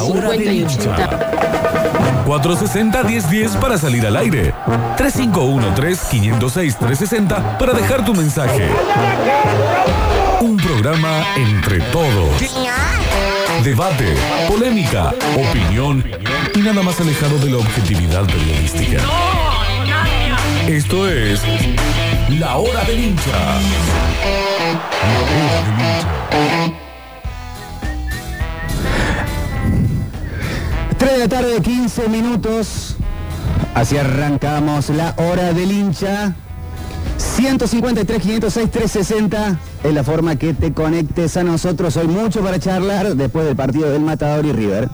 [0.00, 0.80] La hora 50 del hincha.
[0.80, 2.24] 80.
[2.24, 4.54] 460-1010 para salir al aire.
[4.96, 8.70] 351-3506-360 para dejar tu mensaje.
[10.40, 12.30] Un programa entre todos.
[13.62, 14.14] Debate,
[14.48, 16.02] polémica, opinión
[16.54, 19.02] y nada más alejado de la objetividad periodística.
[20.66, 21.42] Esto es
[22.38, 23.60] La Hora del Hincha.
[25.02, 26.89] La Hora del Hincha.
[31.00, 32.96] 3 de la tarde, 15 minutos.
[33.74, 36.34] Así arrancamos la hora del hincha.
[37.16, 41.96] 153, 506, 360 es la forma que te conectes a nosotros.
[41.96, 44.90] Hoy mucho para charlar después del partido del Matador y River.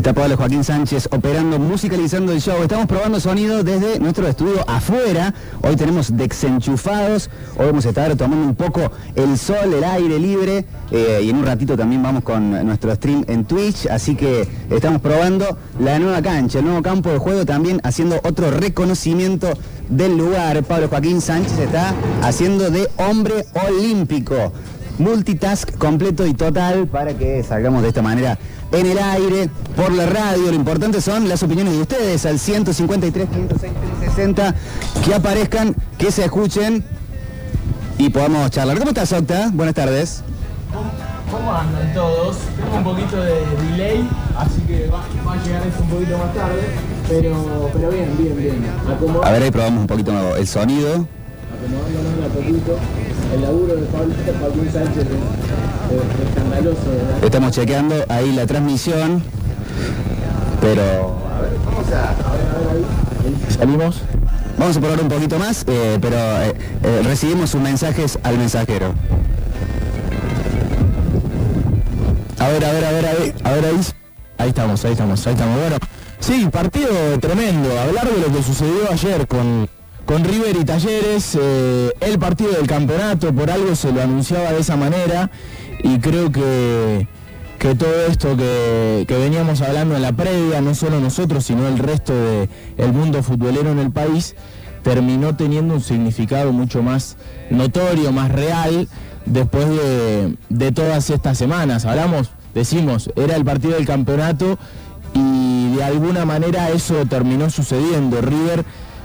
[0.00, 2.62] Está Pablo Joaquín Sánchez operando, musicalizando el show.
[2.62, 5.34] Estamos probando sonido desde nuestro estudio afuera.
[5.60, 7.28] Hoy tenemos desenchufados.
[7.58, 10.64] Hoy vamos a estar tomando un poco el sol, el aire libre.
[10.90, 13.88] eh, y en un ratito también vamos con nuestro stream en Twitch.
[13.88, 17.44] Así que estamos probando la nueva cancha, el nuevo campo de juego.
[17.44, 19.52] También haciendo otro reconocimiento
[19.90, 20.62] del lugar.
[20.62, 24.50] Pablo Joaquín Sánchez está haciendo de hombre olímpico
[25.00, 28.38] multitask completo y total para que salgamos de esta manera
[28.72, 30.46] en el aire, por la radio.
[30.46, 34.54] Lo importante son las opiniones de ustedes al 153, 506, 360,
[35.04, 36.84] que aparezcan, que se escuchen
[37.98, 38.78] y podamos charlar.
[38.78, 39.50] ¿Cómo estás, Octa?
[39.52, 40.22] Buenas tardes.
[41.30, 42.38] ¿Cómo andan todos?
[42.56, 43.34] Tengo un poquito de
[43.70, 46.62] delay, así que va, va a llegar esto un poquito más tarde,
[47.08, 48.64] pero, pero bien, bien, bien.
[49.22, 51.06] A ver, ahí probamos un poquito el sonido.
[51.54, 52.78] acomodándonos poquito.
[53.32, 53.86] El laburo de
[54.72, 56.78] Sánchez es, es escandaloso.
[57.22, 59.22] Estamos chequeando ahí la transmisión,
[60.60, 61.16] pero...
[61.64, 63.58] Vamos a...
[63.58, 64.02] Salimos.
[64.58, 68.94] Vamos a probar un poquito más, eh, pero eh, eh, recibimos sus mensajes al mensajero.
[72.38, 73.80] A ver, a ver, a ver, a ver, a ver ahí.
[74.38, 75.60] Ahí estamos, ahí estamos, ahí estamos.
[75.60, 75.76] Bueno,
[76.18, 77.70] sí, partido tremendo.
[77.78, 79.68] Hablar de lo que sucedió ayer con,
[80.06, 84.60] con River y Talleres, eh, el partido del campeonato, por algo se lo anunciaba de
[84.60, 85.30] esa manera
[85.82, 87.06] y creo que,
[87.58, 91.78] que todo esto que, que veníamos hablando en la previa, no solo nosotros, sino el
[91.78, 92.12] resto
[92.76, 94.34] del mundo futbolero en el país,
[94.82, 97.16] terminó teniendo un significado mucho más
[97.50, 98.88] notorio, más real,
[99.26, 101.84] después de, de todas estas semanas.
[101.84, 104.58] Hablamos, decimos, era el partido del campeonato
[105.14, 108.20] y de alguna manera eso terminó sucediendo.
[108.20, 108.64] River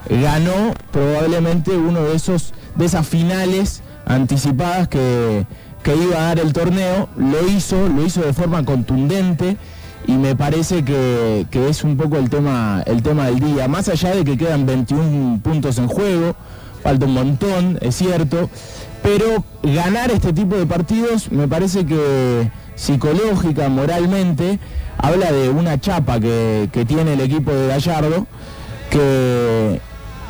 [0.09, 5.45] ganó probablemente uno de esos de esas finales anticipadas que,
[5.83, 9.57] que iba a dar el torneo, lo hizo, lo hizo de forma contundente
[10.07, 13.67] y me parece que, que es un poco el tema, el tema del día.
[13.67, 16.35] Más allá de que quedan 21 puntos en juego,
[16.83, 18.49] falta un montón, es cierto,
[19.01, 24.59] pero ganar este tipo de partidos me parece que psicológica, moralmente,
[24.97, 28.27] habla de una chapa que, que tiene el equipo de Gallardo,
[28.91, 29.79] que,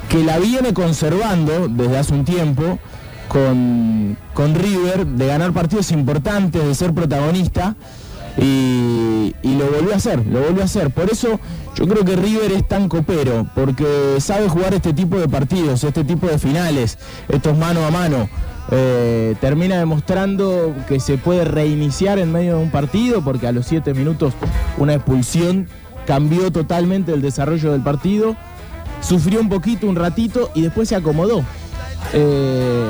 [0.09, 2.79] que la viene conservando desde hace un tiempo
[3.27, 7.75] con, con River, de ganar partidos importantes, de ser protagonista,
[8.37, 10.91] y, y lo volvió a hacer, lo volvió a hacer.
[10.91, 11.39] Por eso
[11.75, 16.03] yo creo que River es tan copero, porque sabe jugar este tipo de partidos, este
[16.03, 16.97] tipo de finales,
[17.29, 18.29] estos mano a mano.
[18.71, 23.67] Eh, termina demostrando que se puede reiniciar en medio de un partido, porque a los
[23.67, 24.33] 7 minutos
[24.77, 25.67] una expulsión
[26.07, 28.35] cambió totalmente el desarrollo del partido.
[29.07, 31.43] Sufrió un poquito, un ratito, y después se acomodó.
[32.13, 32.89] Eh,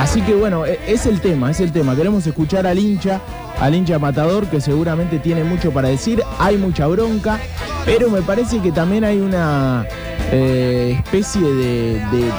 [0.00, 1.94] así que bueno, e- es el tema, es el tema.
[1.94, 3.20] Queremos escuchar al hincha,
[3.60, 6.22] al hincha matador, que seguramente tiene mucho para decir.
[6.38, 7.38] Hay mucha bronca,
[7.84, 9.86] pero me parece que también hay una
[10.32, 12.30] eh, especie de, de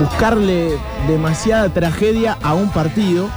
[0.00, 0.70] buscarle
[1.08, 3.28] demasiada tragedia a un partido.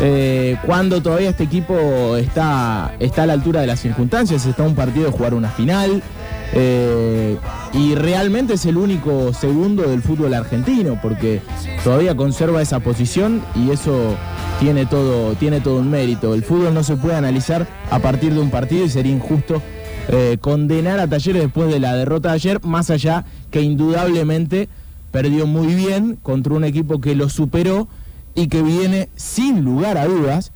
[0.00, 4.74] eh, cuando todavía este equipo está, está a la altura de las circunstancias, está un
[4.74, 6.02] partido de jugar una final,
[6.54, 7.38] eh,
[7.72, 11.40] y realmente es el único segundo del fútbol argentino, porque
[11.82, 14.16] todavía conserva esa posición y eso
[14.60, 16.34] tiene todo, tiene todo un mérito.
[16.34, 19.62] El fútbol no se puede analizar a partir de un partido y sería injusto
[20.08, 24.68] eh, condenar a Talleres después de la derrota de ayer, más allá que indudablemente
[25.10, 27.88] perdió muy bien contra un equipo que lo superó
[28.34, 30.52] y que viene sin lugar a dudas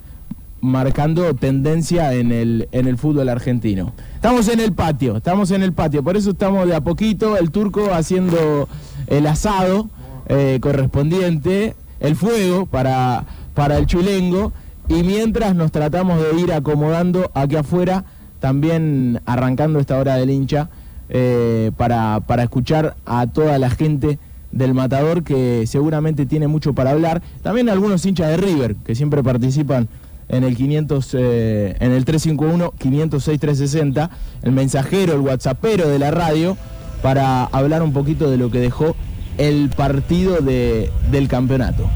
[0.67, 3.93] marcando tendencia en el, en el fútbol argentino.
[4.15, 7.51] Estamos en el patio, estamos en el patio, por eso estamos de a poquito, el
[7.51, 8.69] turco haciendo
[9.07, 9.89] el asado
[10.29, 13.25] eh, correspondiente, el fuego para,
[13.55, 14.53] para el chulengo,
[14.89, 18.05] y mientras nos tratamos de ir acomodando aquí afuera,
[18.41, 20.69] también arrancando esta hora del hincha,
[21.09, 24.19] eh, para, para escuchar a toda la gente
[24.53, 27.23] del Matador que seguramente tiene mucho para hablar.
[27.43, 29.89] También algunos hinchas de River que siempre participan
[30.29, 34.11] en el 500 eh, en el 351 506 360,
[34.43, 36.57] el mensajero, el WhatsAppero de la radio
[37.03, 38.97] para hablar un poquito de lo que dejó
[39.39, 41.89] el partido de, del campeonato.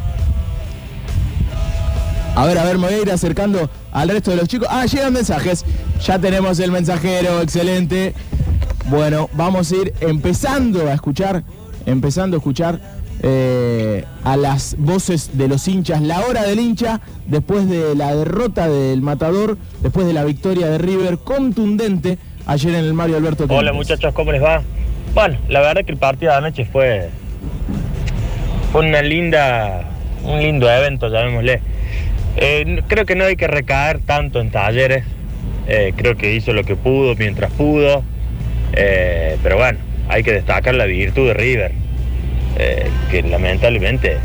[2.36, 4.68] A ver, a ver, me voy a ir acercando al resto de los chicos.
[4.70, 5.64] Ah, llegan mensajes.
[6.06, 8.14] Ya tenemos el mensajero, excelente.
[8.88, 11.42] Bueno, vamos a ir empezando a escuchar,
[11.86, 12.80] empezando a escuchar
[13.22, 18.68] eh, a las voces de los hinchas, la hora del hincha, después de la derrota
[18.68, 23.72] del Matador, después de la victoria de River contundente ayer en el Mario Alberto Hola
[23.72, 24.62] muchachos, ¿cómo les va?
[25.14, 27.10] Bueno, la verdad que el partido de anoche fue,
[28.72, 29.84] fue una linda,
[30.24, 31.60] un lindo evento, llamémosle.
[32.36, 35.04] Eh, creo que no hay que recaer tanto en talleres.
[35.66, 38.02] Eh, creo que hizo lo que pudo mientras pudo.
[38.72, 39.78] Eh, pero bueno,
[40.08, 41.72] hay que destacar la virtud de River.
[42.58, 44.18] Eh, que lamentablemente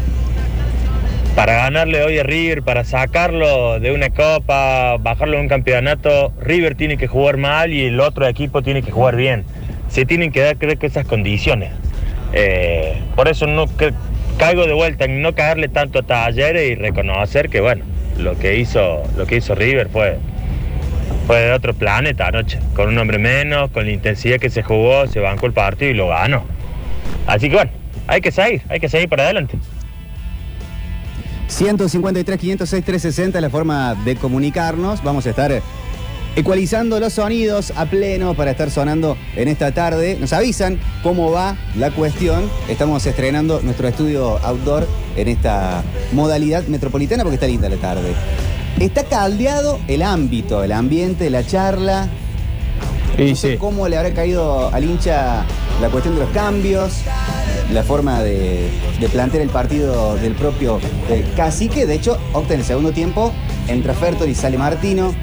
[1.36, 6.76] para ganarle hoy a River, para sacarlo de una copa, bajarlo de un campeonato, River
[6.76, 9.44] tiene que jugar mal y el otro equipo tiene que jugar bien.
[9.90, 11.72] Se tienen que dar, creo que, esas condiciones.
[12.32, 13.66] Eh, por eso no
[14.38, 17.84] caigo de vuelta en no caerle tanto a Talleres y reconocer que, bueno,
[18.18, 20.18] lo que hizo, lo que hizo River fue,
[21.28, 22.60] fue de otro planeta anoche.
[22.76, 25.96] Con un hombre menos, con la intensidad que se jugó, se bancó el partido y
[25.96, 26.46] lo ganó.
[27.28, 27.72] Así que, bueno,
[28.08, 29.58] hay que seguir, hay que seguir para adelante.
[31.48, 35.04] 153, 506, 360 es la forma de comunicarnos.
[35.04, 35.62] Vamos a estar
[36.36, 40.18] ecualizando los sonidos a pleno para estar sonando en esta tarde.
[40.20, 42.50] Nos avisan cómo va la cuestión.
[42.68, 48.14] Estamos estrenando nuestro estudio outdoor en esta modalidad metropolitana porque está linda la tarde.
[48.80, 52.10] Está caldeado el ámbito, el ambiente, la charla.
[53.18, 53.58] No sé sí.
[53.58, 55.46] cómo le habrá caído al hincha
[55.82, 57.02] la cuestión de los cambios,
[57.72, 58.70] la forma de,
[59.12, 60.80] plantear el partido del propio
[61.36, 61.86] cacique.
[61.86, 63.32] De hecho, opta en el segundo tiempo,
[63.68, 65.14] entra Fertoli y sale Martino.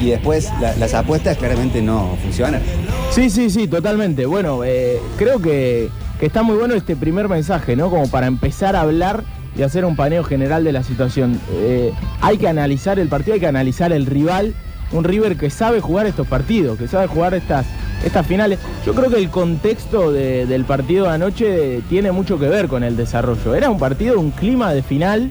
[0.00, 2.62] Y después la- las apuestas claramente no funcionan.
[3.10, 4.26] Sí, sí, sí, totalmente.
[4.26, 5.88] Bueno, eh, creo que,
[6.20, 7.90] que está muy bueno este primer mensaje, ¿no?
[7.90, 9.24] Como para empezar a hablar
[9.56, 11.40] y hacer un paneo general de la situación.
[11.52, 14.54] Eh, hay que analizar el partido, hay que analizar el rival.
[14.92, 17.66] Un River que sabe jugar estos partidos, que sabe jugar estas,
[18.04, 18.58] estas finales.
[18.86, 22.82] Yo creo que el contexto de- del partido de anoche tiene mucho que ver con
[22.84, 23.54] el desarrollo.
[23.54, 25.30] Era un partido, un clima de final.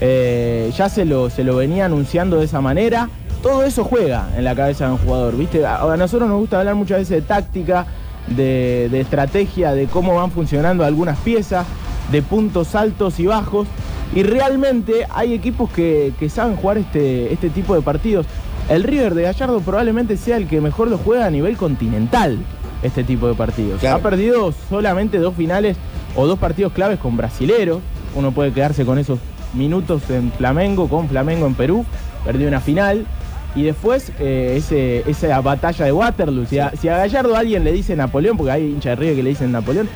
[0.00, 3.08] eh, ya se lo, se lo venía anunciando de esa manera.
[3.42, 5.64] Todo eso juega en la cabeza de un jugador, ¿viste?
[5.64, 7.86] A, a nosotros nos gusta hablar muchas veces de táctica,
[8.26, 11.66] de, de estrategia, de cómo van funcionando algunas piezas,
[12.10, 13.68] de puntos altos y bajos.
[14.14, 18.26] Y realmente hay equipos que, que saben jugar este, este tipo de partidos.
[18.68, 22.38] El River de Gallardo probablemente sea el que mejor lo juega a nivel continental,
[22.82, 23.80] este tipo de partidos.
[23.80, 23.96] Claro.
[23.96, 25.76] Ha perdido solamente dos finales
[26.16, 27.80] o dos partidos claves con brasileros.
[28.14, 29.18] Uno puede quedarse con esos
[29.54, 31.84] minutos en Flamengo, con Flamengo en Perú.
[32.24, 33.06] Perdió una final.
[33.54, 36.44] Y después eh, ese, esa batalla de Waterloo.
[36.46, 39.22] Si a, si a Gallardo alguien le dice Napoleón, porque hay hincha de River que
[39.22, 39.88] le dicen Napoleón,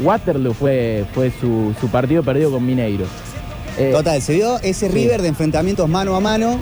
[0.00, 3.06] Waterloo fue, fue su, su partido perdido con Mineiro.
[3.78, 6.58] Eh, Total, se dio ese River de enfrentamientos mano a mano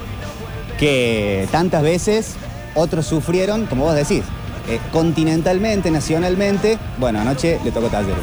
[0.79, 2.37] que tantas veces
[2.75, 4.23] otros sufrieron, como vos decís,
[4.69, 6.79] eh, continentalmente, nacionalmente.
[6.99, 8.17] Bueno, anoche le tocó Talleres.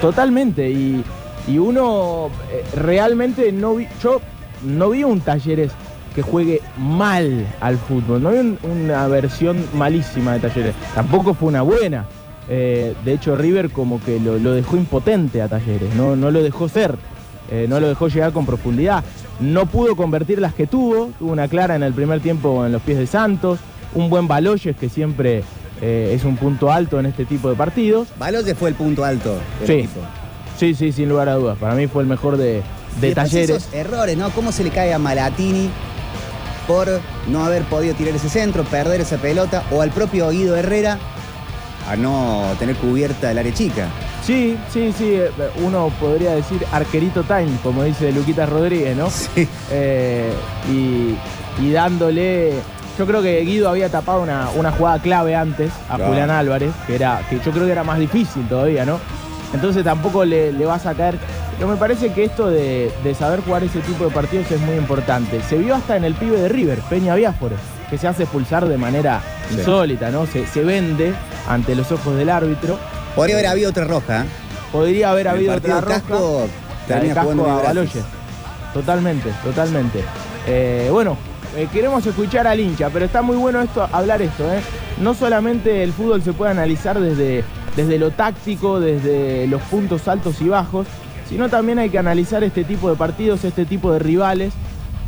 [0.00, 1.04] Totalmente, y,
[1.46, 4.20] y uno eh, realmente no vi, yo
[4.64, 5.72] no vi un Talleres
[6.14, 11.48] que juegue mal al fútbol, no vi un- una versión malísima de Talleres, tampoco fue
[11.48, 12.06] una buena.
[12.48, 16.42] Eh, de hecho, River como que lo, lo dejó impotente a Talleres, no, no lo
[16.42, 16.96] dejó ser,
[17.68, 19.04] no lo dejó llegar con profundidad.
[19.40, 22.82] No pudo convertir las que tuvo, tuvo una clara en el primer tiempo en los
[22.82, 23.58] pies de Santos,
[23.94, 25.42] un buen Baloyes que siempre
[25.82, 28.08] eh, es un punto alto en este tipo de partidos.
[28.18, 29.72] Baloye fue el punto alto del Sí.
[29.74, 30.00] equipo.
[30.56, 31.58] Sí, sí, sin lugar a dudas.
[31.58, 32.62] Para mí fue el mejor de,
[33.00, 33.50] de talleres.
[33.50, 34.30] esos errores, ¿no?
[34.30, 35.68] ¿Cómo se le cae a Malatini
[36.68, 36.88] por
[37.28, 40.98] no haber podido tirar ese centro, perder esa pelota, o al propio Guido Herrera
[41.88, 43.88] a no tener cubierta el área chica?
[44.22, 45.12] Sí, sí, sí.
[45.14, 45.30] eh,
[45.62, 49.10] Uno podría decir arquerito time, como dice Luquitas Rodríguez, ¿no?
[49.10, 49.48] Sí.
[49.70, 50.32] Eh,
[50.70, 51.14] y,
[51.62, 52.52] y dándole.
[52.98, 56.06] Yo creo que Guido había tapado una, una jugada clave antes a Claro.
[56.10, 59.00] Julián Álvarez, que era que yo creo que era más difícil todavía, ¿no?
[59.52, 61.16] Entonces tampoco le, le vas a caer.
[61.56, 64.76] Pero me parece que esto de, de saber jugar ese tipo de partidos es muy
[64.76, 65.40] importante.
[65.48, 67.56] Se vio hasta en el pibe de River, Peña Biaforo,
[67.90, 69.56] que se hace expulsar de manera Sí.
[69.58, 70.26] insólita, ¿no?
[70.26, 71.12] Se, se vende
[71.48, 72.78] ante los ojos del árbitro.
[73.14, 74.22] Podría haber habido otra roja.
[74.22, 74.24] ¿eh?
[74.72, 76.00] Podría haber habido otra roja.
[76.00, 76.48] casco
[76.88, 77.72] La casco a.
[78.72, 80.02] Totalmente, totalmente.
[80.46, 81.16] Eh, bueno,
[81.56, 84.60] eh, queremos escuchar al hincha, pero está muy bueno esto, hablar esto, ¿eh?
[84.98, 87.44] No solamente el fútbol se puede analizar desde
[87.76, 90.86] desde lo táctico, desde los puntos altos y bajos,
[91.28, 94.52] sino también hay que analizar este tipo de partidos, este tipo de rivales.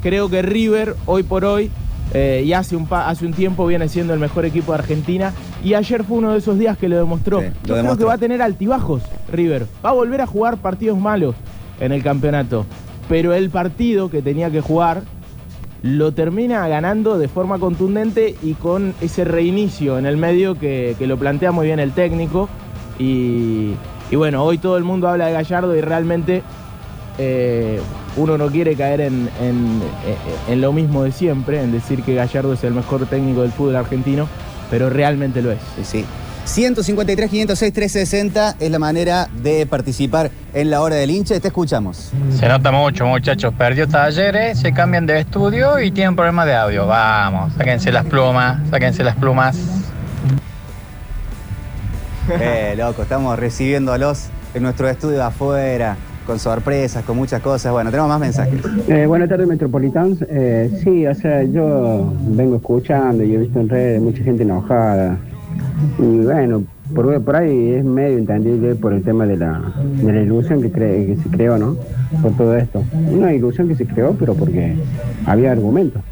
[0.03, 1.71] Creo que River hoy por hoy
[2.15, 5.33] eh, y hace un, hace un tiempo viene siendo el mejor equipo de Argentina
[5.65, 7.43] y ayer fue uno de esos días que lo demostró.
[7.65, 11.35] Yo creo que va a tener altibajos River, va a volver a jugar partidos malos
[11.81, 12.65] en el campeonato,
[13.09, 15.03] pero el partido que tenía que jugar
[15.83, 21.17] lo termina ganando de forma contundente y con ese reinicio en el medio que, lo
[21.17, 22.49] plantea muy bien el técnico.
[22.99, 23.75] Y,
[24.13, 26.43] bueno, hoy todo el mundo habla de Gallardo y realmente
[27.19, 27.79] eh,
[28.17, 32.65] uno no quiere caer en, en, lo mismo de siempre, en decir que Gallardo es
[32.65, 34.29] el mejor técnico del fútbol argentino,
[34.71, 35.61] pero realmente lo es.
[35.77, 36.05] Sí, sí.
[36.45, 41.39] 153, 506, 360 es la manera de participar en la hora del hincha.
[41.41, 42.13] Te escuchamos.
[42.39, 43.53] Se nota mucho, muchachos.
[43.59, 46.87] Perdió talleres, se cambian de estudio y tienen problemas de audio.
[46.87, 49.57] Vamos, sáquense las plumas, sáquense las plumas.
[52.29, 55.97] Eh, loco, estamos recibiéndolos en nuestro estudio afuera
[56.27, 57.73] con sorpresas, con muchas cosas.
[57.73, 58.61] Bueno, tenemos más mensajes.
[58.89, 60.25] Eh, buenas tardes, Metropolitans.
[60.29, 65.17] Eh, sí, o sea, yo vengo escuchando y he visto en redes mucha gente enojada.
[65.99, 66.65] Y bueno,
[66.95, 70.71] por, por ahí es medio entendible por el tema de la, de la ilusión que,
[70.71, 71.77] que se creó, ¿no?
[72.23, 72.83] Por todo esto.
[73.11, 74.75] Una ilusión que se creó, pero porque
[75.27, 76.03] había argumentos.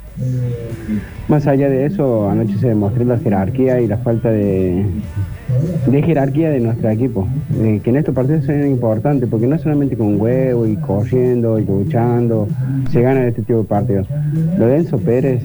[1.29, 4.85] Más allá de eso, anoche se demostró la jerarquía y la falta de,
[5.91, 7.27] jerarquía de nuestro equipo,
[7.83, 12.47] que en estos partidos son importantes, porque no solamente con huevo y corriendo y luchando
[12.93, 14.07] se gana este tipo de partidos.
[14.57, 15.43] Lo de Enzo Pérez,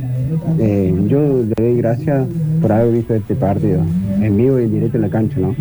[0.59, 2.27] eh, yo le doy gracias
[2.61, 3.81] por haber visto este partido,
[4.21, 5.55] en vivo y en directo en la cancha, ¿no?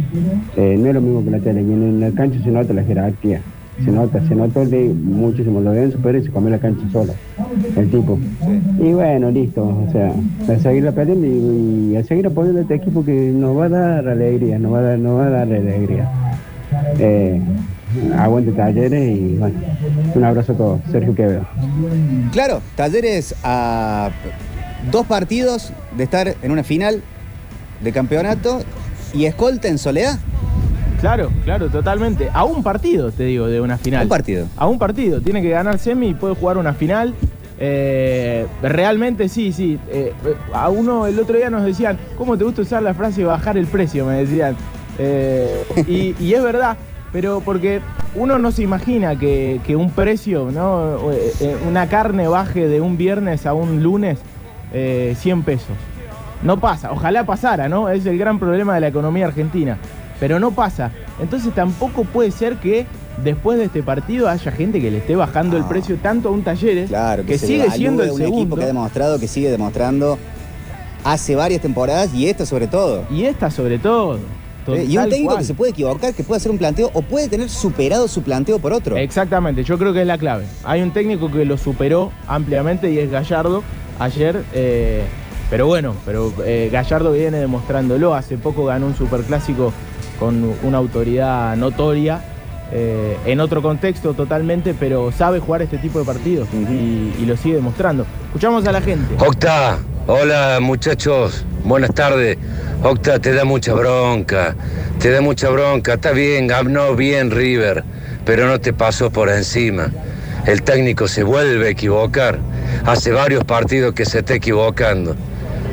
[0.57, 2.83] Eh, no es lo mismo que la tele, y en la cancha se nota la
[2.83, 3.41] jerarquía
[3.85, 7.13] se nota, se notó muchísimo lo de Enzo Pérez se comió la cancha sola,
[7.77, 8.19] el tipo.
[8.79, 10.13] Y bueno, listo, o sea,
[10.53, 14.09] a seguir la y, a seguir apoyando a este equipo que nos va a dar
[14.09, 16.11] alegría, nos va a dar, nos va a dar alegría.
[16.99, 17.41] Eh,
[18.17, 19.59] aguante Talleres y bueno,
[20.15, 20.81] un abrazo a todos.
[20.91, 21.47] Sergio Quevedo.
[22.33, 24.11] Claro, Talleres a
[24.91, 27.03] dos partidos de estar en una final
[27.83, 28.61] de campeonato
[29.15, 30.19] y escolta en soledad.
[31.01, 32.29] Claro, claro, totalmente.
[32.33, 34.03] A un partido, te digo, de una final.
[34.03, 34.47] Un partido.
[34.57, 35.21] A un partido.
[35.21, 37.15] Tiene que ganar semi y puede jugar una final.
[37.61, 39.79] Eh, realmente sí, sí.
[39.91, 40.13] Eh,
[40.53, 43.67] a uno el otro día nos decían, ¿cómo te gusta usar la frase bajar el
[43.67, 44.07] precio?
[44.07, 44.57] Me decían.
[44.99, 46.77] Eh, y, es verdad,
[47.13, 47.81] pero porque
[48.17, 50.99] uno no se imagina que, un precio, ¿no?
[51.69, 54.19] una carne baje de un viernes a un lunes
[54.73, 55.77] 100 pesos.
[56.43, 57.89] No pasa, ojalá pasara, ¿no?
[57.89, 59.79] Es el gran problema de la economía argentina
[60.21, 60.93] pero no pasa.
[61.21, 62.87] Entonces tampoco puede ser que
[63.23, 66.43] después de este partido haya gente que le esté bajando el precio tanto a un
[66.43, 70.19] Talleres claro, que, sigue siendo el un equipo que ha demostrado, que sigue demostrando
[71.05, 73.05] hace varias temporadas y esta sobre todo.
[73.11, 74.19] Y esta sobre todo.
[74.69, 77.29] Eh, y un técnico que se puede equivocar, que puede hacer un planteo o puede
[77.29, 78.99] tener superado su planteo por otro.
[78.99, 80.45] Exactamente, yo creo que es la clave.
[80.63, 83.63] Hay un técnico que lo superó ampliamente y es Gallardo.
[83.99, 85.05] Ayer eh,
[85.51, 88.15] pero bueno, pero eh, Gallardo viene demostrándolo.
[88.15, 89.73] Hace poco ganó un superclásico
[90.19, 92.23] con una autoridad notoria,
[92.71, 97.57] eh, en otro contexto totalmente, pero sabe jugar este tipo de partidos y, lo sigue
[97.57, 98.07] demostrando.
[98.27, 99.15] Escuchamos a la gente.
[99.19, 102.37] Octa, hola muchachos, buenas tardes.
[102.83, 104.55] Octa, te da mucha bronca,
[104.99, 105.95] te da mucha bronca.
[105.95, 107.85] Está bien, ganó bien River,
[108.25, 109.91] pero no te pasó por encima.
[110.47, 112.39] El técnico se vuelve a equivocar.
[112.85, 115.17] Hace varios partidos que se está equivocando.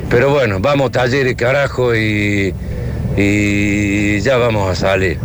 [0.08, 2.54] Pero bueno, vamos taller y carajo y
[3.16, 5.18] y ya vamos a salir.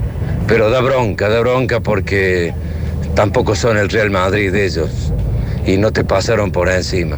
[0.48, 2.54] Pero da bronca, da bronca porque
[3.16, 5.14] tampoco son el Real Madrid de ellos
[5.66, 7.18] y no te pasaron por encima.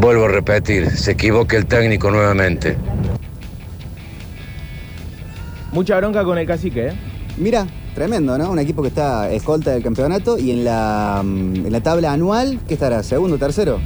[0.00, 2.76] Vuelvo a repetir, se equivoca el técnico nuevamente.
[5.72, 6.92] Mucha bronca con el cacique, ¿eh?
[7.36, 8.50] Mira, tremendo, ¿no?
[8.50, 12.58] Un equipo que está escolta del campeonato y en la, mm, en la tabla anual,
[12.66, 13.02] ¿qué estará?
[13.02, 13.80] ¿Segundo, tercero?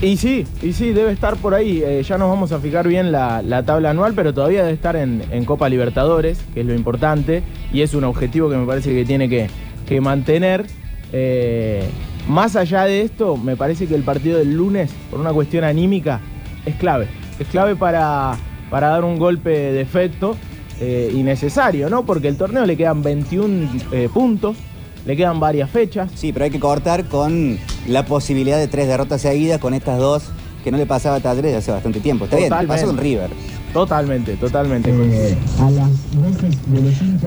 [0.00, 1.82] Y sí, y sí, debe estar por ahí.
[1.84, 5.44] Eh, ya nos vamos a fijar bien la, tabla anual, pero todavía debe estar en,
[5.44, 9.28] Copa Libertadores, que es lo importante, y es un objetivo que me parece que tiene
[9.28, 10.66] que, mantener.
[11.12, 11.88] Eh,
[12.28, 16.20] más allá de esto, me parece que el partido del lunes, por una cuestión anímica,
[16.66, 17.06] es clave.
[17.38, 18.36] Es clave para,
[18.70, 20.36] para dar un golpe de efecto
[20.80, 22.04] eh, innecesario, ¿no?
[22.04, 23.68] Porque el torneo le quedan 21
[24.12, 24.56] puntos
[25.04, 26.10] le quedan varias fechas.
[26.14, 30.24] Sí, pero hay que cortar con la posibilidad de tres derrotas seguidas con estas dos
[30.62, 32.24] que no le pasaba a Talleres hace bastante tiempo.
[32.24, 33.30] Está bien, pasó con River.
[33.74, 34.90] Totalmente, totalmente.
[34.90, 35.36] Eh,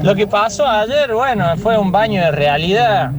[0.02, 3.12] Lo que pasó ayer, bueno, fue un baño de realidad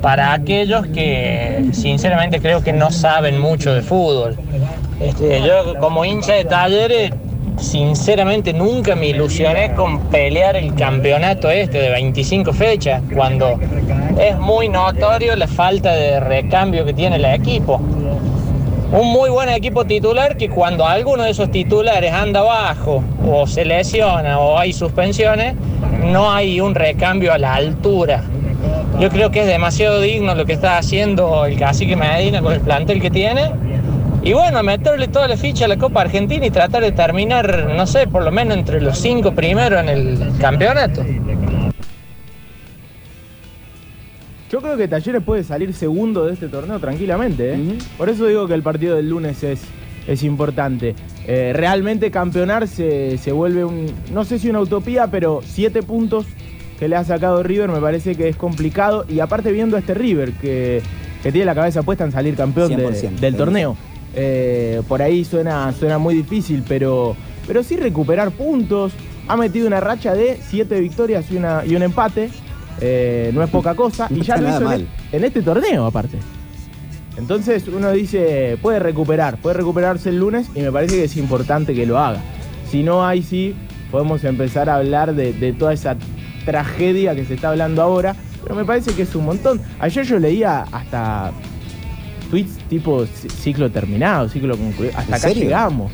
[0.00, 4.36] para aquellos que sinceramente creo que no saben mucho de fútbol.
[5.00, 7.10] Este, yo como hincha de talleres
[7.60, 13.58] sinceramente nunca me ilusioné con pelear el campeonato este de 25 fechas, cuando
[14.18, 17.76] es muy notorio la falta de recambio que tiene el equipo.
[18.92, 23.64] Un muy buen equipo titular que cuando alguno de esos titulares anda abajo o se
[23.64, 25.54] lesiona o hay suspensiones,
[26.04, 28.24] no hay un recambio a la altura.
[28.98, 32.60] Yo creo que es demasiado digno lo que está haciendo el cacique Medina con el
[32.60, 33.69] plantel que tiene
[34.22, 37.86] y bueno, meterle toda la ficha a la Copa Argentina y tratar de terminar, no
[37.86, 41.02] sé, por lo menos entre los cinco primeros en el campeonato.
[44.50, 47.54] Yo creo que Talleres puede salir segundo de este torneo tranquilamente.
[47.54, 47.78] ¿eh?
[47.96, 49.62] Por eso digo que el partido del lunes es,
[50.06, 50.96] es importante.
[51.26, 56.26] Eh, realmente campeonar se, se, vuelve un, no sé si una utopía, pero siete puntos
[56.78, 59.06] que le ha sacado River me parece que es complicado.
[59.08, 60.82] Y aparte viendo a este River que,
[61.22, 63.76] que tiene la cabeza puesta en salir campeón del torneo.
[64.14, 68.92] Eh, por ahí suena, suena muy difícil, pero, pero sí recuperar puntos.
[69.28, 72.30] Ha metido una racha de siete victorias y, una, y un empate.
[72.80, 74.08] Eh, no es poca cosa.
[74.10, 76.18] y ya lo hizo en, en, este torneo, aparte.
[77.16, 81.74] Entonces uno dice, puede recuperar, puede recuperarse el lunes y me parece que es importante
[81.74, 82.20] que lo haga.
[82.70, 83.54] Si no, ahí sí
[83.90, 85.96] podemos empezar a hablar de, de toda esa
[86.44, 88.16] tragedia que se está hablando ahora.
[88.42, 89.60] Pero me parece que es un montón.
[89.80, 91.32] Ayer yo leía hasta
[92.30, 94.96] tweets tipo ciclo terminado, ciclo concluido.
[94.96, 95.92] Hasta acá llegamos.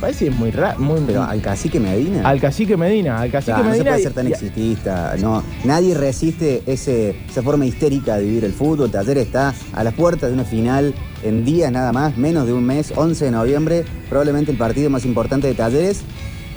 [0.00, 0.78] Parece muy raro.
[0.78, 2.28] Muy, Pero al cacique Medina.
[2.28, 3.70] Al cacique Medina, al cacique Medina.
[3.70, 5.14] No se puede ser tan exitista.
[5.18, 8.90] No, nadie resiste ese, esa forma histérica de vivir el fútbol.
[8.90, 12.64] Taller está a las puertas de una final en días nada más, menos de un
[12.64, 16.02] mes, 11 de noviembre, probablemente el partido más importante de Talleres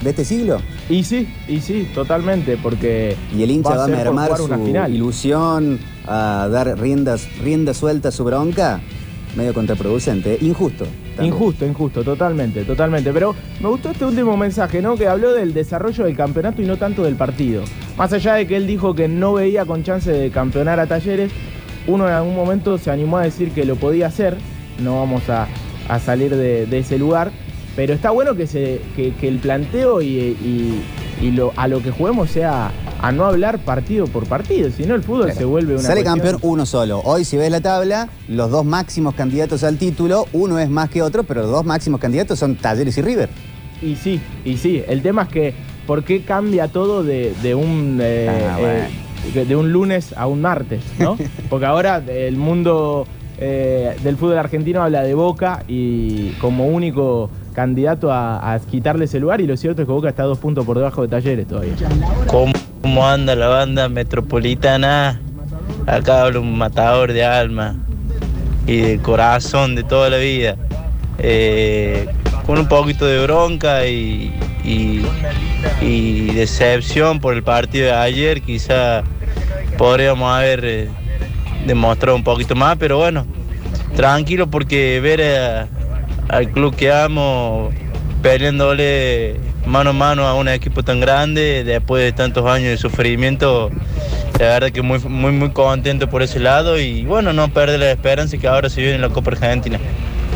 [0.02, 0.62] de este siglo.
[0.90, 3.16] Y sí, y sí, totalmente, porque.
[3.36, 4.50] Y el hincha va a, mermar su
[4.90, 8.82] ilusión, a dar riendas, rienda suelta a su bronca
[9.36, 10.86] medio contraproducente, injusto.
[11.22, 13.12] Injusto, injusto, totalmente, totalmente.
[13.12, 14.96] Pero me gustó este último mensaje, ¿no?
[14.96, 17.64] Que habló del desarrollo del campeonato y no tanto del partido.
[17.98, 21.32] Más allá de que él dijo que no veía con chance de campeonar a Talleres,
[21.88, 24.38] uno en algún momento se animó a decir que lo podía hacer.
[24.82, 25.48] No vamos a,
[26.00, 27.32] salir de, ese lugar.
[27.76, 30.82] Pero está bueno que, se, que, el planteo y,
[31.21, 35.03] lo, a lo que juguemos sea a no hablar partido por partido, si no el
[35.03, 35.84] fútbol se vuelve una.
[35.84, 37.01] Sale campeón uno solo.
[37.03, 41.01] Hoy, si ves la tabla, los dos máximos candidatos al título, uno es más que
[41.01, 43.29] otro, pero los dos máximos candidatos son Talleres y River.
[43.82, 44.84] Y sí, y sí.
[44.88, 45.53] El tema es que,
[45.88, 47.99] ¿por qué cambia todo de, un.
[48.01, 51.17] Eh, ah, eh, de un lunes a un martes, ¿no?
[51.49, 53.05] Porque ahora el mundo
[53.38, 57.29] eh, del fútbol argentino habla de Boca y como único
[57.60, 60.38] candidato a, a, quitarle ese lugar y lo cierto es que Boca está a dos
[60.38, 61.74] puntos por debajo de Talleres todavía.
[62.28, 65.19] ¿Cómo anda la banda metropolitana?
[65.86, 67.76] Acá habla un matador de alma
[68.65, 70.56] y de corazón de toda la vida.
[71.17, 72.08] Eh,
[72.45, 74.32] con un poquito de bronca y,
[76.34, 79.04] decepción por el partido de ayer, quizá
[79.78, 80.88] podríamos haber eh,
[81.67, 83.26] demostrado un poquito más, pero bueno,
[83.98, 85.67] tranquilo porque ver
[86.30, 87.72] al club que amo
[88.22, 93.70] peleándole mano a mano a un equipo tan grande, después de tantos años de sufrimiento,
[94.39, 97.92] la verdad que muy, muy, muy contento por ese lado y bueno, no perder la
[97.92, 99.80] esperanza que ahora se viene en la Copa Argentina.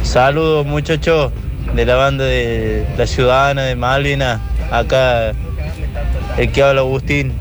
[0.04, 1.32] Saludos muchachos
[1.74, 5.34] de la banda de la Ciudadana de Malvina, acá
[6.38, 7.34] el que habla Agustín.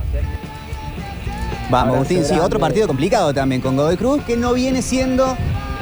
[1.71, 5.37] Vamos, Agustín, sí, otro partido complicado también con Godoy Cruz, que no viene siendo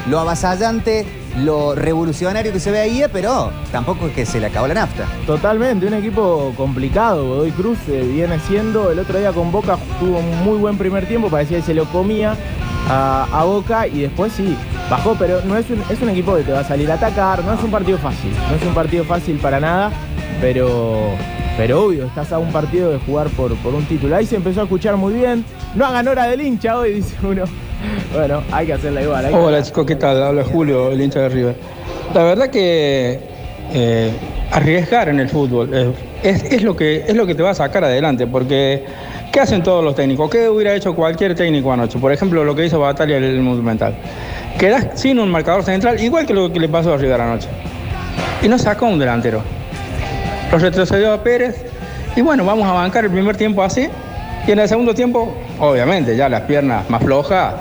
[0.09, 4.67] lo avasallante lo revolucionario que se ve ahí, pero tampoco es que se le acabó
[4.67, 5.07] la nafta.
[5.27, 7.27] Totalmente, un equipo complicado.
[7.27, 11.07] Godoy Cruz eh, viene siendo, el otro día con Boca tuvo un muy buen primer
[11.07, 12.37] tiempo, parecía que se lo comía
[12.89, 14.57] a, Boca y después sí,
[14.91, 17.45] bajó, pero no es un, es un equipo que te va a salir a atacar,
[17.45, 19.91] no es un partido fácil, no es un partido fácil para nada,
[20.41, 21.15] pero
[21.57, 24.17] pero obvio, estás a un partido de jugar por, por un título.
[24.17, 25.45] Ahí se empezó a escuchar muy bien.
[25.75, 27.45] No hagan hora del hincha hoy, dice uno.
[28.15, 29.33] Bueno, hay que hacerla igual.
[29.33, 30.23] Hola chicos, ¿qué tal?
[30.23, 31.57] Habla Julio, el hincha de River.
[32.15, 33.21] La verdad que
[33.73, 34.13] eh,
[34.51, 37.85] arriesgar en el fútbol eh, es, lo que, es lo que te va a sacar
[37.85, 38.85] adelante, porque
[39.33, 40.31] ¿qué hacen todos los técnicos?
[40.31, 41.99] ¿Qué hubiera hecho cualquier técnico anoche?
[41.99, 43.95] Por ejemplo, lo que hizo Batalla en el Monumental.
[44.59, 47.49] Quedas sin un marcador central, igual que lo que le pasó a River anoche.
[48.43, 49.43] Y no sacó un delantero.
[50.51, 51.65] Lo retrocedió a Pérez.
[52.17, 53.89] Y bueno, vamos a bancar el primer tiempo así.
[54.47, 57.55] Y en el segundo tiempo, obviamente, ya las piernas más flojas,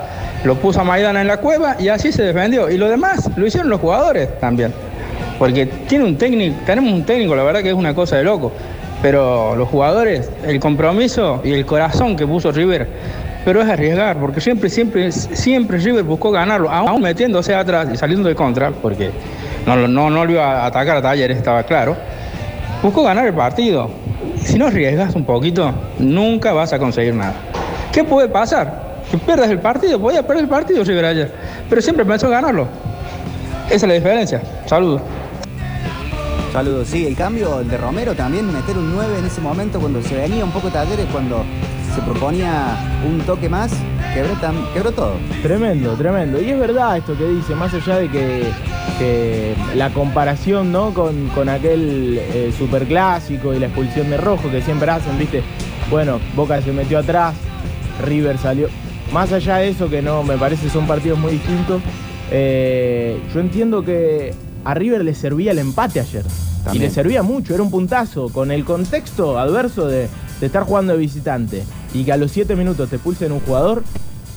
[0.44, 2.70] lo puso a Maidana en la cueva y así se defendió.
[2.70, 4.72] Y lo demás lo hicieron los jugadores también.
[5.38, 8.52] Porque tiene un técnico, tenemos un técnico, la verdad que es una cosa de loco.
[9.02, 12.86] Pero los jugadores, el compromiso y el corazón que puso River,
[13.44, 18.28] pero es arriesgar, porque siempre, siempre, siempre River buscó ganarlo, aún metiéndose atrás y saliendo
[18.28, 19.10] de contra, porque
[19.66, 21.96] no, no, no lo atacar a Talleres, estaba claro.
[22.82, 23.90] buscó ganar el partido.
[24.44, 27.34] Si no arriesgas un poquito, nunca vas a conseguir nada.
[27.92, 29.02] ¿Qué puede pasar?
[29.10, 31.34] Que pierdas el partido, podía perder el partido River ayer,
[31.68, 32.66] pero siempre pensó ganarlo.
[33.66, 34.42] Esa es la diferencia.
[34.66, 35.02] Saludos.
[36.52, 40.16] Saludos, sí, el cambio de Romero también, meter un 9 en ese momento cuando se
[40.16, 41.44] venía un poco talleres, cuando
[41.94, 42.76] se proponía
[43.08, 43.70] un toque más,
[44.14, 45.12] quebró, tam- quebró todo.
[45.42, 46.40] Tremendo, tremendo.
[46.40, 48.44] Y es verdad esto que dice, más allá de que,
[48.98, 50.92] que la comparación ¿no?
[50.94, 55.42] con, con aquel eh, superclásico y la expulsión de rojo que siempre hacen, ¿viste?
[55.90, 57.34] Bueno, Boca se metió atrás,
[58.04, 58.68] River salió.
[59.12, 61.82] Más allá de eso, que no, me parece son partidos muy distintos,
[62.30, 64.32] eh, yo entiendo que
[64.64, 66.24] a River le servía el empate ayer.
[66.74, 68.28] Y le servía mucho, era un puntazo.
[68.28, 70.08] Con el contexto adverso de,
[70.40, 73.82] de estar jugando de visitante y que a los 7 minutos te pulsen un jugador,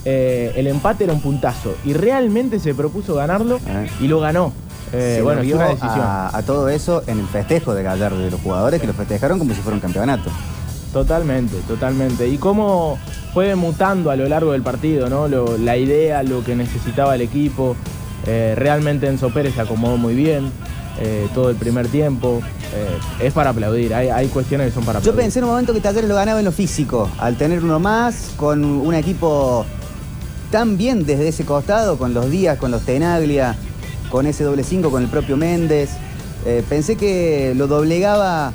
[0.06, 1.76] eh, el empate era un puntazo.
[1.86, 3.90] Y realmente se propuso ganarlo Eh.
[4.02, 4.52] y lo ganó.
[4.92, 6.00] Eh, Se bueno, volvió una decisión.
[6.02, 9.40] a, a todo eso en el festejo de Gallardo de los jugadores que lo festejaron
[9.40, 10.30] como si fuera un campeonato.
[10.92, 12.28] Totalmente, totalmente.
[12.28, 13.00] Y cómo
[13.34, 15.28] fue mutando a lo largo del partido, ¿no?
[15.28, 17.76] Lo- la idea, lo que necesitaba el equipo.
[18.28, 20.52] Eh, realmente Enzo Pérez se acomodó muy bien
[21.00, 22.42] eh, todo el primer tiempo.
[22.74, 25.26] Eh, es para aplaudir, hay, hay cuestiones que son para Yo aplaudir.
[25.26, 28.32] pensé en un momento que Talleres lo ganaba en lo físico, al tener uno más,
[28.38, 29.66] con un equipo
[30.52, 33.56] tan bien desde ese costado, con los días, con los Tenaglia,
[34.12, 35.90] con ese doble 5, con el propio Méndez.
[36.46, 38.54] Eh, pensé que lo doblegaba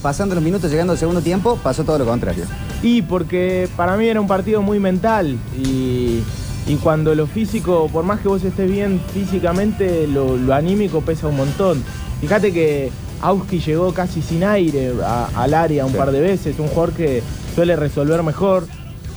[0.00, 2.44] pasando los minutos, llegando al segundo tiempo, pasó todo lo contrario.
[2.82, 6.22] Y porque para mí era un partido muy mental y,
[6.66, 11.26] y cuando lo físico, por más que vos estés bien físicamente, lo, lo anímico pesa
[11.26, 11.82] un montón.
[12.20, 15.98] Fíjate que Auski llegó casi sin aire a- al área un Sí.
[15.98, 17.22] par de veces, un jugador que
[17.54, 18.66] suele resolver mejor.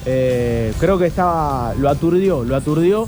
[0.05, 3.07] Eh, creo que estaba, lo aturdió, lo aturdió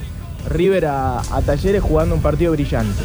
[0.50, 3.02] River a, a Talleres jugando un partido brillante.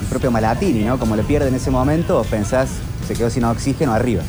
[0.00, 0.98] El propio Malatini, ¿no?
[0.98, 2.68] Como le pierde en ese momento, pensás,
[3.06, 4.22] se quedó sin oxígeno arriba.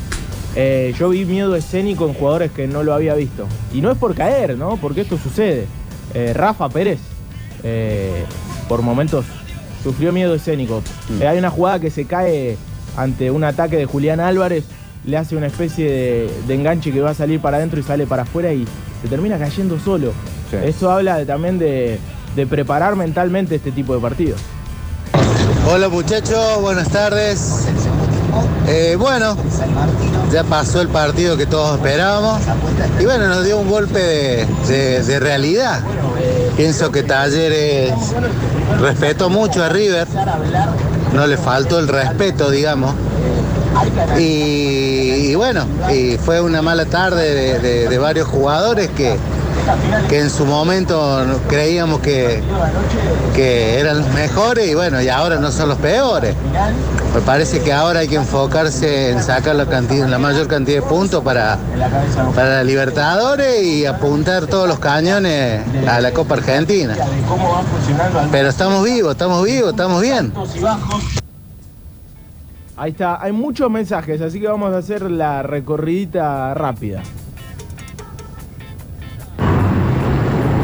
[0.55, 3.47] Eh, yo vi miedo escénico en jugadores que no lo había visto.
[3.73, 4.77] Y no es por caer, ¿no?
[4.77, 5.65] Porque esto sucede.
[6.13, 6.99] Eh, Rafa Pérez,
[7.63, 8.23] eh,
[8.67, 9.25] por momentos,
[9.83, 10.81] sufrió miedo escénico.
[11.09, 11.21] Mm.
[11.21, 12.57] Eh, hay una jugada que se cae
[12.97, 14.65] ante un ataque de Julián Álvarez,
[15.05, 18.05] le hace una especie de, de enganche que va a salir para adentro y sale
[18.07, 18.65] para afuera y
[19.01, 20.11] se termina cayendo solo.
[20.51, 20.57] Sí.
[20.63, 21.99] Eso habla de- también de,
[22.35, 24.39] de preparar mentalmente este tipo de partidos.
[25.69, 27.65] Hola muchachos, buenas tardes.
[28.67, 29.35] Eh, bueno,
[30.33, 32.41] ya pasó el partido que todos esperábamos
[32.99, 35.81] y bueno, nos dio un golpe de, realidad.
[36.57, 37.93] Pienso que Talleres
[38.81, 40.07] respetó mucho a River,
[41.13, 42.95] no le faltó el respeto, digamos.
[44.17, 49.17] Y, bueno, y fue una mala tarde de, de- de varios jugadores que,
[50.09, 52.41] que en su momento creíamos que,
[53.33, 56.35] que eran los mejores y bueno, y ahora no son los peores.
[57.13, 60.87] Me parece que ahora hay que enfocarse en sacar la, cantidad, la mayor cantidad de
[60.87, 61.57] puntos para,
[62.35, 66.95] para Libertadores y apuntar todos los cañones a la Copa Argentina.
[68.31, 70.33] Pero estamos vivos, estamos vivos, estamos bien.
[72.75, 77.03] Ahí está, hay muchos mensajes, así que vamos a hacer la recorridita rápida.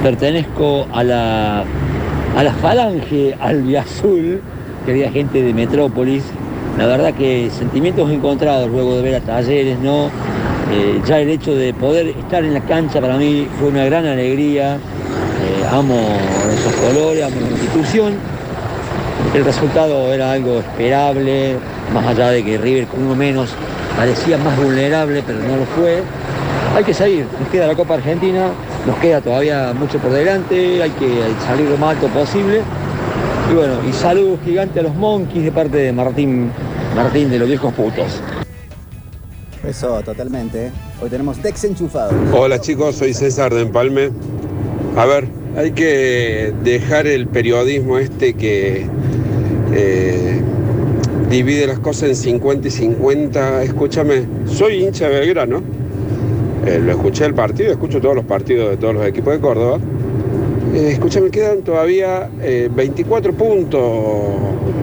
[0.04, 1.64] Pertenezco a la,
[2.38, 4.42] a la falange albiazul,
[4.86, 6.24] querida gente de Metrópolis.
[6.78, 10.06] La verdad que sentimientos encontrados luego de ver a Talleres, ¿no?
[10.72, 14.06] Eh, ya el hecho de poder estar en la cancha para mí fue una gran
[14.06, 14.76] alegría.
[14.76, 16.00] Eh, amo
[16.54, 18.14] esos colores, amo la institución.
[19.34, 21.56] El resultado era algo esperable,
[21.94, 23.50] más allá de que River con uno menos
[23.98, 26.02] parecía más vulnerable, pero no lo fue.
[26.76, 28.52] Hay que seguir, nos queda la Copa Argentina,
[28.86, 31.10] nos queda todavía mucho por delante, hay que
[31.46, 32.62] salir lo más alto posible.
[33.52, 36.52] Y bueno, y saludos gigantes a los monkeys de parte de Martín,
[36.96, 38.22] Martín de los viejos putos.
[39.68, 40.68] Eso, totalmente.
[40.68, 40.72] ¿eh?
[41.02, 42.14] Hoy tenemos desenchufados.
[42.32, 44.12] Hola chicos, soy César de Empalme.
[44.96, 48.86] A ver, hay que dejar el periodismo este que
[49.74, 50.42] eh,
[51.30, 53.64] divide las cosas en 50 y 50.
[53.64, 55.79] Escúchame, soy hincha de Belgrano.
[56.66, 59.80] Eh, lo escuché el partido, escucho todos los partidos de todos los equipos de Córdoba.
[60.74, 61.00] Eh,
[61.32, 63.82] quedan todavía eh, 24 puntos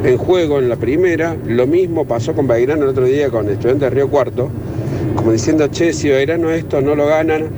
[0.04, 1.36] en juego en la primera.
[1.46, 4.48] Lo mismo pasó con Belgrano el otro día con Estudiantes de Río Cuarto.
[5.14, 7.48] Como diciendo, che, si Belgrano esto no lo ganan.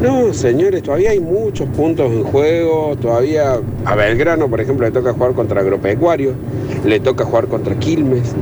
[0.00, 2.94] No, señores, todavía hay muchos puntos en juego.
[3.00, 6.34] Todavía a Belgrano, por ejemplo, le toca jugar contra Agropecuario.
[6.84, 8.34] Le toca jugar contra Quilmes.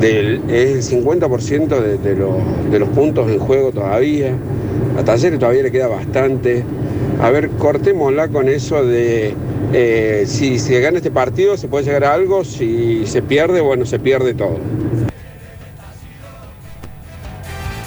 [0.00, 2.36] Es el 50% de, de los,
[2.70, 4.32] de los puntos en juego todavía.
[4.98, 6.64] A Talleres todavía le queda bastante.
[7.20, 9.34] A ver, cortémosla con eso de
[9.72, 13.84] eh, si se gana este partido se puede llegar a algo, si se pierde, bueno,
[13.84, 14.58] se pierde todo.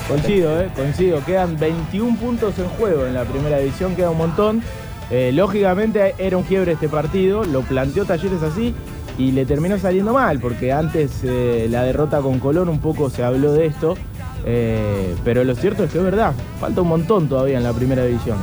[0.07, 1.23] Coincido, eh, coincido.
[1.25, 4.61] Quedan 21 puntos en juego en la primera división, queda un montón.
[5.09, 8.73] Eh, lógicamente era un quiebre este partido, lo planteó Talleres así
[9.17, 13.23] y le terminó saliendo mal, porque antes eh, la derrota con Colón un poco se
[13.23, 13.95] habló de esto,
[14.45, 18.03] eh, pero lo cierto es que es verdad, falta un montón todavía en la primera
[18.05, 18.37] división.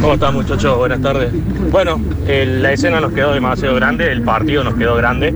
[0.00, 0.76] ¿Cómo están muchachos?
[0.76, 1.32] Buenas tardes.
[1.70, 5.34] Bueno, la escena nos quedó demasiado grande, el partido nos quedó grande.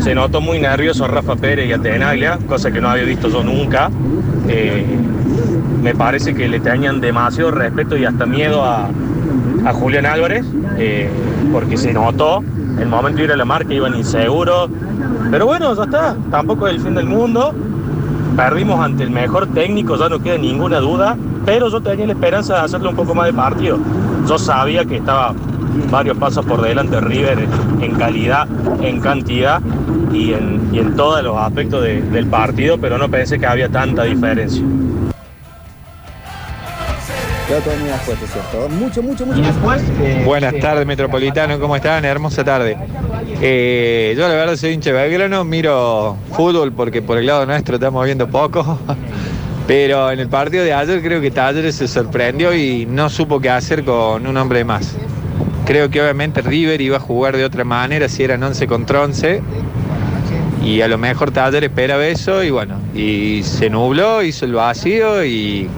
[0.00, 3.90] Se notó muy nervioso Rafa Pérez y Atenaglia, cosa que no había visto yo nunca.
[4.48, 4.84] Eh,
[5.82, 8.88] me parece que le tenían demasiado respeto y hasta miedo a,
[9.64, 10.44] a Julián Álvarez,
[11.52, 12.42] porque se notó,
[12.78, 14.68] el momento de ir a la marca iban inseguros.
[15.30, 17.52] Pero bueno, ya está, tampoco es el fin del mundo.
[18.36, 22.54] Perdimos ante el mejor técnico, ya no queda ninguna duda, pero yo tenía la esperanza
[22.54, 23.78] de hacerle un poco más de partido.
[24.28, 25.34] Yo sabía que estaba
[25.90, 27.46] varios pasos por delante de River
[27.80, 28.48] en calidad,
[28.80, 29.60] en cantidad
[30.12, 33.68] y en, y en todos los aspectos de- del partido, pero no pensé que había
[33.68, 34.64] tanta diferencia.
[37.46, 38.68] Quedó todo muy expuesto, ¿cierto?
[38.70, 39.42] Mucho, mucho, mucho.
[40.24, 42.04] Buenas tardes, Metropolitano, ¿cómo están?
[42.06, 42.78] Hermosa tarde.
[43.42, 48.02] Eh, yo la verdad soy hincha Belgrano, miro fútbol porque por el lado nuestro estamos
[48.06, 48.78] viendo poco,
[49.66, 53.50] pero en el partido de ayer creo que Talleres se sorprendió y no supo qué
[53.50, 54.96] hacer con un hombre más.
[55.66, 59.42] Creo que obviamente River iba a jugar de otra manera si eran 11 contra 11
[60.64, 65.22] y a lo mejor Talleres esperaba eso y bueno, y se nubló, hizo el vacío
[65.22, 65.68] y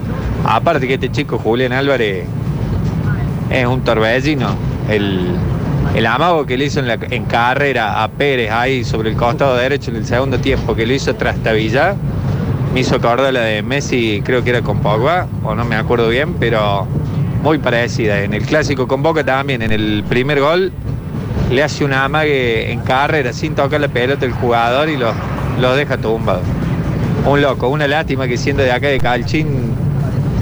[0.47, 2.25] aparte que este chico Julián Álvarez
[3.49, 4.49] es un torbellino.
[4.89, 5.27] El,
[5.95, 9.55] el amago que le hizo en, la- en carrera a Pérez ahí sobre el costado
[9.55, 11.95] derecho en el segundo tiempo, que lo hizo tras Tavilla,
[12.73, 16.09] me hizo acordar la de Messi, creo que era con Pogba, o no me acuerdo
[16.09, 16.87] bien, pero
[17.43, 18.21] muy parecida.
[18.21, 20.71] En el clásico con Boca también, en el primer gol,
[21.51, 25.13] le hace una amague en carrera sin tocar la pelota el jugador y los
[25.61, 26.41] lo deja tumbado.
[27.25, 29.47] Un loco, una lástima que siendo de acá de Calchín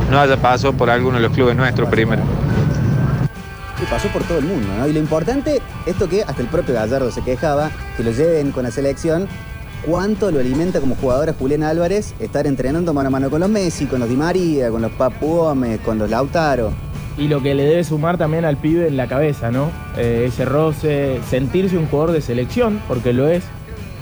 [0.09, 2.23] no haya pasado por alguno de los clubes nuestros primero.
[3.81, 4.87] Y pasó por todo el mundo, ¿no?
[4.87, 8.63] Y lo importante, esto que hasta el propio Gallardo se quejaba, que lo lleven con
[8.63, 9.27] la selección,
[9.85, 13.49] cuánto lo alimenta como jugador a Julián Álvarez estar entrenando mano a mano con los
[13.49, 16.71] Messi, con los Di María, con los Papu Gómez, con los Lautaro.
[17.17, 19.71] Y lo que le debe sumar también al pibe en la cabeza, ¿no?
[19.97, 23.43] Eh, ese roce, sentirse un jugador de selección, porque lo es.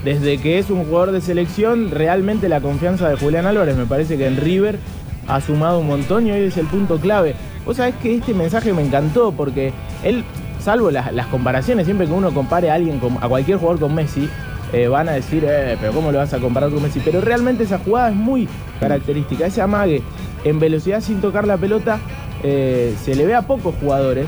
[0.04, 4.18] Desde que es un jugador de selección, realmente la confianza de Julián Álvarez me parece
[4.18, 4.80] que en River
[5.27, 7.36] ha sumado un montón y hoy es el punto clave.
[7.65, 9.71] Vos sabés que este mensaje me encantó porque
[10.03, 10.23] él,
[10.59, 13.95] salvo las, las comparaciones, siempre que uno compare a alguien, con- a cualquier jugador con
[13.95, 14.27] Messi,
[14.73, 16.99] eh, van a decir, eh, pero ¿cómo lo vas a comparar con Messi?
[17.03, 18.47] Pero realmente esa jugada es muy
[18.79, 19.45] característica.
[19.45, 20.01] Ese amague
[20.43, 21.99] en velocidad sin tocar la pelota
[22.43, 24.25] eh, se le ve a pocos jugadores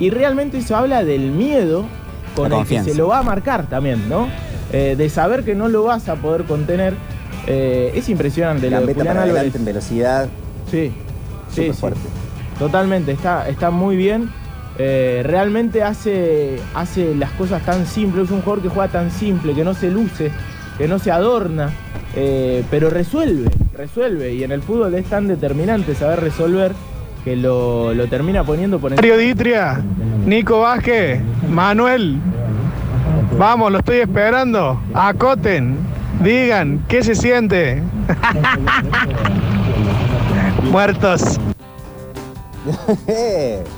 [0.00, 1.84] y realmente eso habla del miedo
[2.34, 4.28] con el que se lo va a marcar también, ¿no?
[4.72, 6.94] Eh, de saber que no lo vas a poder contener.
[7.50, 10.28] Eh, es impresionante Gambeta Julián para adelante en velocidad.
[10.70, 10.92] Sí,
[11.50, 11.72] sí, sí.
[11.72, 12.00] fuerte.
[12.58, 14.28] Totalmente, está, está muy bien.
[14.78, 18.26] Eh, realmente hace, hace las cosas tan simples.
[18.26, 20.30] Es un jugador que juega tan simple, que no se luce,
[20.76, 21.70] que no se adorna,
[22.14, 24.34] eh, pero resuelve, resuelve.
[24.34, 26.72] Y en el fútbol es tan determinante saber resolver
[27.24, 29.82] que lo, lo termina poniendo por Mario Ditria,
[30.26, 32.18] Nico Vázquez, Manuel.
[33.38, 34.80] Vamos, lo estoy esperando.
[34.92, 35.76] Acoten,
[36.22, 37.82] digan, ¿qué se siente?
[40.70, 41.38] Muertos.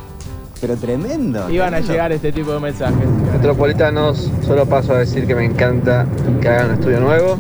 [0.61, 1.49] Pero tremendo.
[1.51, 3.09] Iban a llegar este tipo de mensajes.
[3.33, 6.07] Metropolitanos, solo paso a decir que me encanta
[6.43, 7.39] que hagan un estudio nuevo,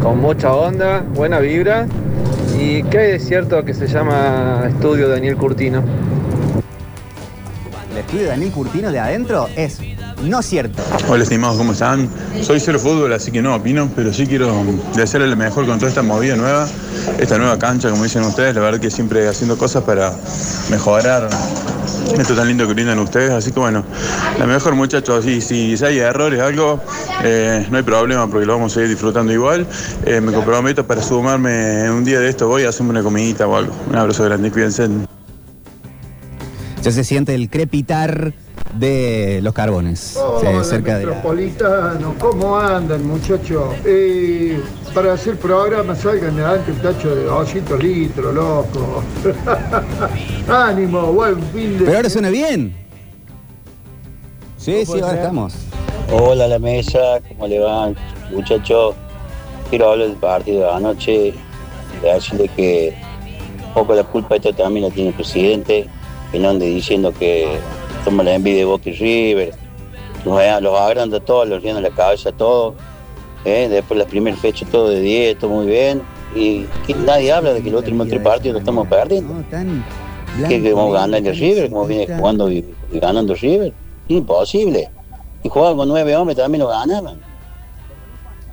[0.00, 1.86] con mucha onda, buena vibra,
[2.58, 5.82] y que hay de cierto que se llama Estudio Daniel Curtino.
[7.90, 9.80] El estudio de Daniel Curtino de adentro es
[10.24, 10.82] no cierto.
[11.08, 12.08] Hola estimados, ¿cómo están?
[12.42, 15.88] Soy cero fútbol, así que no opino, pero sí quiero desearle lo mejor con toda
[15.88, 16.66] esta movida nueva,
[17.18, 20.12] esta nueva cancha, como dicen ustedes, la verdad que siempre haciendo cosas para
[20.70, 21.28] mejorar
[22.18, 23.84] esto tan lindo que brindan ustedes, así que bueno,
[24.38, 26.80] la mejor muchachos, y si, hay errores algo,
[27.24, 29.66] eh, no hay problema porque lo vamos a seguir disfrutando igual,
[30.06, 33.56] Eh, me comprometo para sumarme un día de esto, voy a hacerme una comidita o
[33.56, 33.72] algo.
[33.88, 34.88] Un abrazo grande, cuídense.
[36.82, 38.34] Ya se siente el crepitar
[38.76, 40.00] de los carbones.
[40.00, 43.74] sí, cerca de la- Metropolitano, ¿cómo andan, muchachos?
[43.84, 44.60] Eh,
[44.94, 49.02] para hacer programa salgan adelante un tacho de 200 litros, loco.
[50.48, 52.74] Ánimo, buen fin de Pero ahora suena bien.
[54.58, 55.54] Sí, sí, ahora estamos.
[56.12, 57.96] Hola a la mesa, ¿cómo le van?
[58.32, 58.94] Muchachos,
[59.70, 61.34] quiero hablar del partido de anoche,
[62.02, 62.94] de decirle que
[63.68, 65.86] un poco la culpa de esto también la tiene el presidente,
[66.30, 67.58] que no ande diciendo que
[68.04, 69.54] toma la envidia de Boca y River,
[70.24, 72.74] los, los agranda todos, los llena la cabeza a todos,
[73.44, 73.68] ¿eh?
[73.68, 76.02] después la primera fecha todo de 10, todo muy bien,
[76.34, 79.34] Y que nadie habla de que los últimos tres partidos lo estamos perdiendo.
[80.48, 81.70] ¿Qué que vamos a ganar el River?
[81.70, 83.72] ¿Cómo viene jugando y, y ganando River?
[84.08, 84.90] Imposible.
[85.44, 87.20] Y jugaban con nueve hombres, también lo ganaban.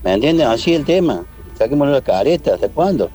[0.04, 0.48] ¿Me entienden?
[0.48, 1.24] Así el tema.
[1.58, 3.10] Saquémosle la careta, ¿hasta cuándo?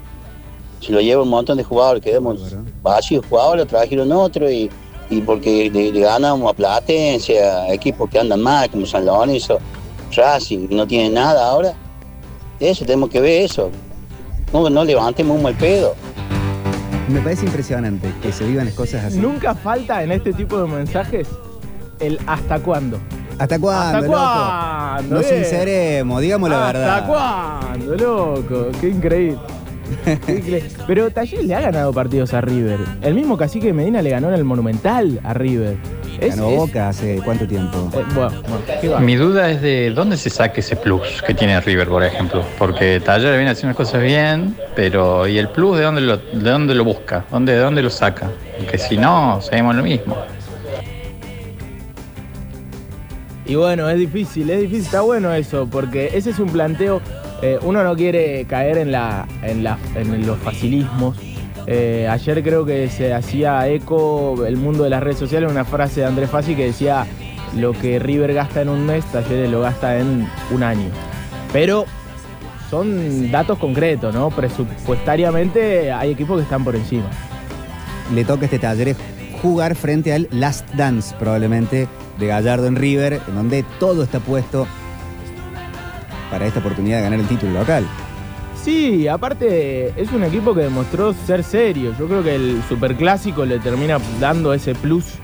[0.80, 4.70] Si lo lleva un montón de jugadores, quedamos vacíos jugadores, trajeron otro y,
[5.10, 9.58] y porque le, le ganamos a Platense, a equipos que andan mal, como San Lorenzo,
[10.16, 11.74] Racing, y no tienen nada ahora.
[12.58, 13.70] Eso, tenemos que ver eso.
[14.52, 15.94] No, no levantemos humo el pedo.
[17.08, 19.18] Me parece impresionante que se vivan las cosas así.
[19.18, 21.28] Nunca falta en este tipo de mensajes
[22.00, 22.98] el hasta cuándo.
[23.38, 24.12] ¿Hasta cuándo, ¿Hasta loco?
[24.18, 25.14] cuándo?
[25.14, 25.34] No Bien.
[25.34, 27.06] sinceremos, digamos la ¿Hasta verdad.
[27.06, 28.68] cuándo, loco?
[28.80, 29.38] Qué increíble.
[30.86, 32.78] Pero Talleres le ha ganado partidos a River.
[33.02, 35.76] El mismo cacique de Medina le ganó en el Monumental a River.
[36.20, 37.90] Es- Ganó es- Boca hace cuánto tiempo.
[38.82, 38.94] eh.
[39.00, 42.42] Mi duda es de dónde se saca ese plus que tiene River, por ejemplo.
[42.58, 46.50] Porque Talleres viene haciendo las cosas bien, pero ¿y el plus de dónde lo, de
[46.50, 47.24] dónde lo busca?
[47.30, 48.30] ¿Dónde, ¿De dónde lo saca?
[48.58, 50.16] Porque si no, seguimos lo mismo.
[53.48, 57.00] Y bueno, es difícil, es difícil, está bueno eso, porque ese es un planteo,
[57.42, 61.16] eh, uno no quiere caer en, los facilismos.
[61.66, 66.00] Eh, ayer creo que se hacía eco el mundo de las redes sociales una frase
[66.00, 67.06] de Andrés Fassi que decía
[67.56, 70.88] lo que River gasta en un mes, Talleres lo gasta en un año.
[71.52, 71.84] Pero
[72.70, 74.30] son datos concretos, ¿no?
[74.30, 77.10] Presupuestariamente hay equipos que están por encima.
[78.14, 78.96] Le toca este taller
[79.42, 84.66] jugar frente al Last Dance, probablemente, de Gallardo en River, en donde todo está puesto
[86.30, 87.84] para esta oportunidad de ganar el título local.
[88.62, 91.94] Sí, aparte es un equipo que demostró ser serio.
[91.98, 95.14] Yo creo que el superclásico le termina dando ese plus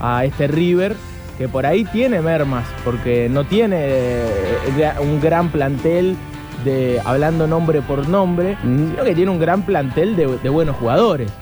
[0.00, 0.94] a este River,
[1.36, 6.16] que por ahí tiene mermas, porque no tiene eh, un gran plantel
[6.64, 11.32] de hablando nombre por nombre, sino que tiene un gran plantel de, de buenos jugadores.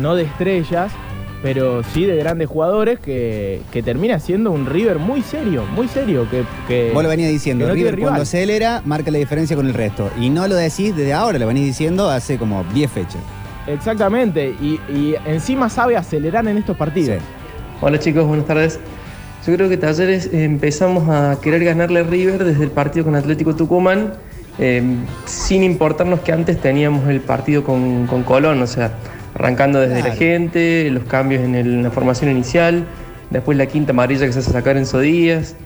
[0.00, 0.92] No de estrellas,
[1.42, 6.26] pero sí de grandes jugadores que, que termina siendo un River muy serio, muy serio.
[6.30, 9.74] Que, que- Vos lo venías diciendo, no River cuando acelera marca la diferencia con el
[9.74, 10.10] resto.
[10.20, 13.18] Y no lo decís desde ahora, lo venís diciendo hace como 10 fechas.
[13.66, 17.18] Exactamente, y, y encima sabe acelerar en estos partidos.
[17.80, 18.78] Hola chicos, buenas tardes.
[19.46, 23.16] Yo creo que Talleres eh, empezamos a querer ganarle a River desde el partido con
[23.16, 24.14] Atlético Tucumán,
[24.58, 24.82] eh,
[25.26, 28.92] sin importarnos que antes teníamos el partido con, con Colón, o sea,
[29.34, 32.84] arrancando desde la gente, los cambios en, el- en la formación inicial,
[33.30, 35.56] después la quinta amarilla que se hace sacar en Sodías.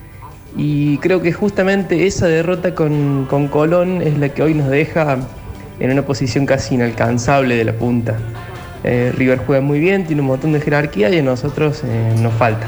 [0.55, 5.17] Y creo que justamente esa derrota con, con Colón es la que hoy nos deja
[5.79, 8.15] en una posición casi inalcanzable de la punta.
[8.83, 12.33] Eh, River juega muy bien, tiene un montón de jerarquía y a nosotros eh, nos
[12.33, 12.65] falta.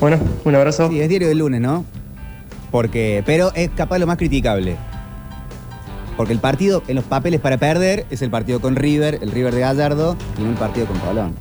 [0.00, 0.88] Bueno, un abrazo.
[0.90, 1.84] Sí, es diario del lunes, ¿no?
[2.70, 4.76] Porque, pero es capaz lo más criticable.
[6.16, 9.54] Porque el partido en los papeles para perder es el partido con River, el River
[9.54, 11.34] de Gallardo, y no el partido con Colón.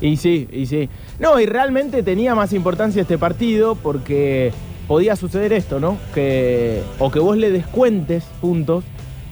[0.00, 0.88] Y sí, y sí.
[1.18, 4.52] No, y realmente tenía más importancia este partido porque
[4.86, 5.98] podía suceder esto, ¿no?
[6.14, 8.84] Que o que vos le descuentes puntos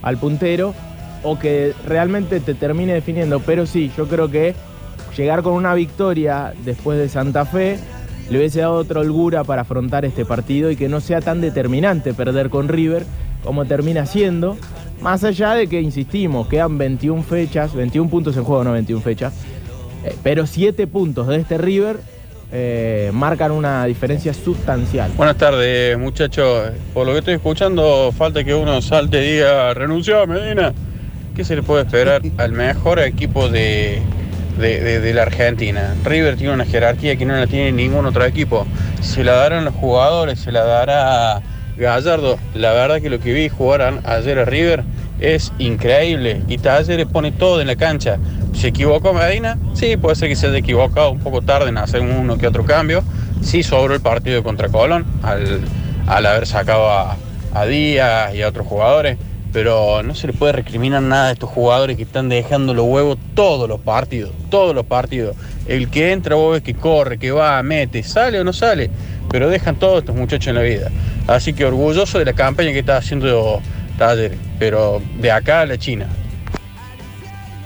[0.03, 0.75] al puntero
[1.23, 3.41] o que realmente te termine definiendo.
[3.41, 4.55] Pero sí, yo creo que
[5.17, 7.79] llegar con una victoria después de Santa Fe
[8.29, 12.13] le hubiese dado otra holgura para afrontar este partido y que no sea tan determinante
[12.13, 13.07] perder con River
[13.45, 14.57] como termina siendo.
[15.01, 19.35] Más allá de que, insistimos, quedan 21 fechas, 21 puntos en juego, no 21 fechas.
[20.05, 21.99] Eh, pero 7 puntos de este River
[22.53, 25.11] eh, marcan una diferencia sustancial.
[25.17, 26.71] Buenas tardes, muchachos.
[26.95, 30.73] Por lo que estoy escuchando, falta que uno salte y diga, renunció a Medina.
[31.35, 34.01] ¿Qué se le puede esperar al mejor equipo de,
[34.59, 35.95] de- de- de la Argentina?
[36.05, 38.67] River tiene una jerarquía que no la tiene ningún otro equipo.
[39.03, 41.43] Se la darán los jugadores, se la dará
[41.77, 42.39] Gallardo.
[42.55, 44.85] La verdad que lo que vi jugar ayer a River
[45.21, 46.43] es increíble.
[46.49, 48.19] Y Talleres pone todo en la cancha.
[48.55, 49.59] ¿Se equivocó Medina?
[49.75, 52.65] Sí, puede ser que se haya equivocado un poco tarde en hacer uno que otro
[52.65, 53.03] cambio.
[53.43, 55.61] Sí sobró el partido contra Colón al,
[56.07, 57.17] al haber sacado a,
[57.53, 59.19] a Díaz y a otros jugadores.
[59.53, 63.17] Pero no se le puede recriminar nada a estos jugadores que están dejando los huevos
[63.35, 64.33] todos los partidos.
[64.51, 65.37] Todos los partidos.
[65.67, 68.91] El que entra, vos ves que corre, que va, mete, sale o no sale.
[69.31, 70.91] Pero dejan todos estos muchachos en la vida.
[71.27, 73.61] Así que orgulloso de la campaña que está haciendo
[73.99, 74.39] Talleres.
[74.59, 76.07] Pero de acá a la China.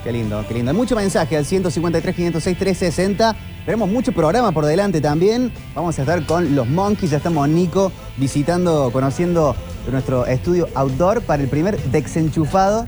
[0.03, 0.71] Qué lindo, qué lindo.
[0.71, 3.37] Hay mucho mensaje al 153, 506, 360.
[3.67, 5.53] Tenemos mucho programa por delante también.
[5.75, 7.11] Vamos a estar con los Monkeys.
[7.11, 9.55] Ya estamos Nico visitando, conociendo
[9.91, 12.87] nuestro estudio outdoor para el primer desenchufado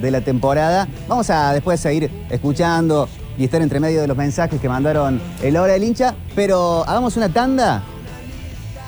[0.00, 0.88] de la temporada.
[1.08, 3.08] Vamos a después seguir escuchando
[3.38, 6.14] y estar entre medio de los mensajes que mandaron el hora del hincha.
[6.34, 7.82] Pero hagamos una tanda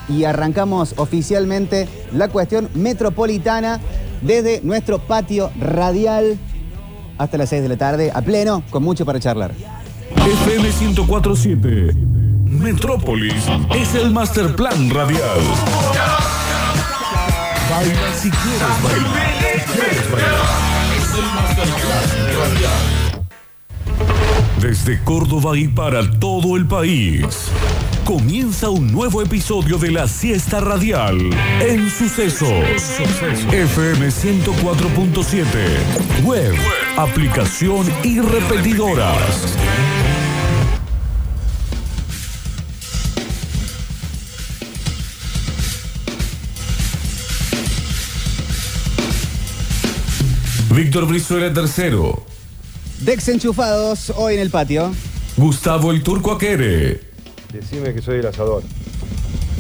[0.09, 3.81] y arrancamos oficialmente la cuestión metropolitana
[4.23, 6.39] desde nuestro patio radial
[7.19, 9.53] hasta las 6 de la tarde, a pleno, con mucho para charlar.
[10.17, 11.95] FM 1047.
[12.45, 13.45] Metrópolis
[13.75, 15.41] es el master plan radial.
[17.71, 19.29] Baila si quieres bailar.
[19.55, 19.97] Es el
[22.39, 23.25] radial.
[24.61, 27.51] Desde Córdoba y para todo el país.
[28.05, 31.19] Comienza un nuevo episodio de la siesta radial
[31.63, 33.01] en Sucesos.
[33.51, 36.23] FM 104.7.
[36.23, 36.55] Web,
[36.99, 39.57] aplicación y repetidoras.
[50.75, 52.23] Víctor Brizuela tercero.
[53.01, 54.95] Desenchufados hoy en el patio.
[55.39, 57.14] Gustavo el Turco Aquere.
[57.55, 58.65] Decime que soy el asador.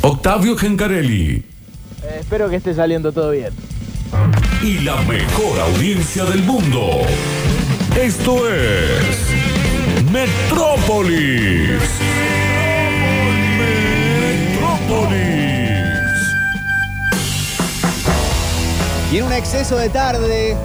[0.02, 1.44] Octavio Gencarelli.
[2.02, 3.52] Eh, espero que esté saliendo todo bien.
[4.64, 7.02] Y la mejor audiencia del mundo.
[7.96, 9.30] Esto es
[10.10, 11.78] Metrópolis.
[14.50, 15.20] Metrópolis.
[19.12, 20.56] Y en un exceso de tarde,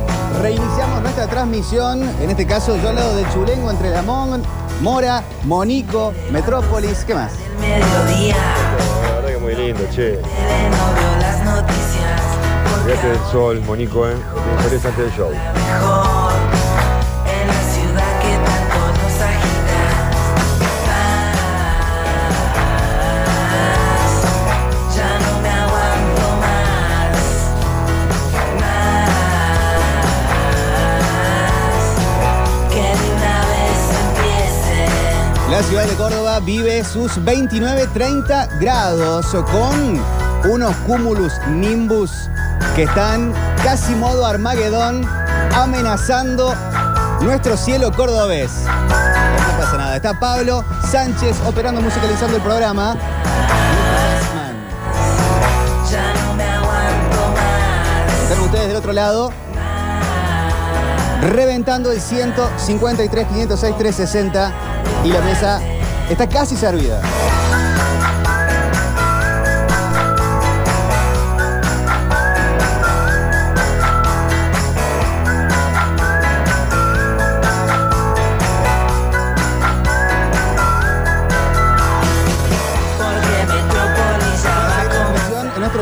[0.41, 2.01] reiniciamos nuestra transmisión.
[2.23, 4.41] En este caso, yo al lado del chulengo entre Lamón,
[4.81, 7.03] Mora, Monico, Metrópolis.
[7.03, 7.33] ¿Qué más?
[7.61, 10.19] La verdad que muy lindo, che.
[12.85, 14.15] Fíjate del sol, Monico, ¿eh?
[14.15, 16.18] Lo que antes del show.
[35.49, 39.99] La ciudad de Córdoba vive sus 29-30 grados con
[40.51, 42.29] unos cúmulus nimbus
[42.75, 43.33] que están
[43.63, 45.03] casi modo Armagedón
[45.55, 46.53] amenazando
[47.21, 48.51] nuestro cielo cordobés.
[48.67, 49.95] No pasa nada.
[49.95, 52.95] Está Pablo Sánchez operando, musicalizando el programa.
[58.23, 59.33] Están ustedes del otro lado.
[61.21, 64.68] Reventando el 153, 506, 360.
[65.03, 65.61] Y la mesa
[66.09, 67.01] está casi servida.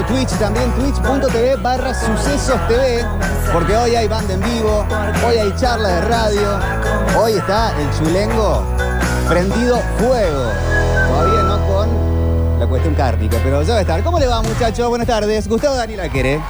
[0.07, 3.05] Twitch también, twitch.tv barra sucesos TV,
[3.51, 4.85] porque hoy hay banda en vivo,
[5.25, 6.59] hoy hay charla de radio,
[7.19, 8.66] hoy está el chulengo
[9.29, 10.43] prendido fuego.
[11.07, 14.03] Todavía no con la cuestión cárnica, pero ya va a estar.
[14.03, 14.87] ¿Cómo le va, muchachos?
[14.89, 15.47] Buenas tardes.
[15.47, 16.41] Gustavo Daniel Aquere.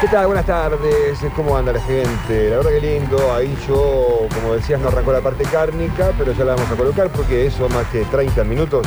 [0.00, 0.26] ¿Qué tal?
[0.26, 1.18] Buenas tardes.
[1.36, 2.50] ¿Cómo anda la gente?
[2.50, 3.32] La verdad que lindo.
[3.34, 7.08] Ahí yo, como decías, no arrancó la parte cárnica, pero ya la vamos a colocar
[7.10, 8.86] porque eso más que 30 minutos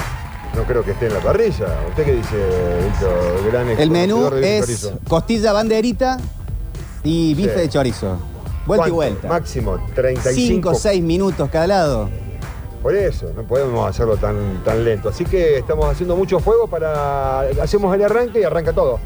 [0.55, 1.67] no creo que esté en la parrilla.
[1.89, 2.35] ¿Usted qué dice,
[2.83, 3.51] Víctor?
[3.51, 4.99] Gran El menú es chorizo.
[5.07, 6.17] costilla banderita
[7.03, 7.59] y bife Sí.
[7.61, 8.17] de chorizo.
[8.65, 9.27] Vuelta y vuelta.
[9.29, 10.35] Máximo 35.
[10.35, 12.09] 5 o 6 minutos cada lado.
[12.81, 15.09] Por eso, no podemos hacerlo tan, tan lento.
[15.09, 17.41] Así que estamos haciendo mucho fuego para.
[17.61, 18.99] Hacemos el arranque y arranca todo.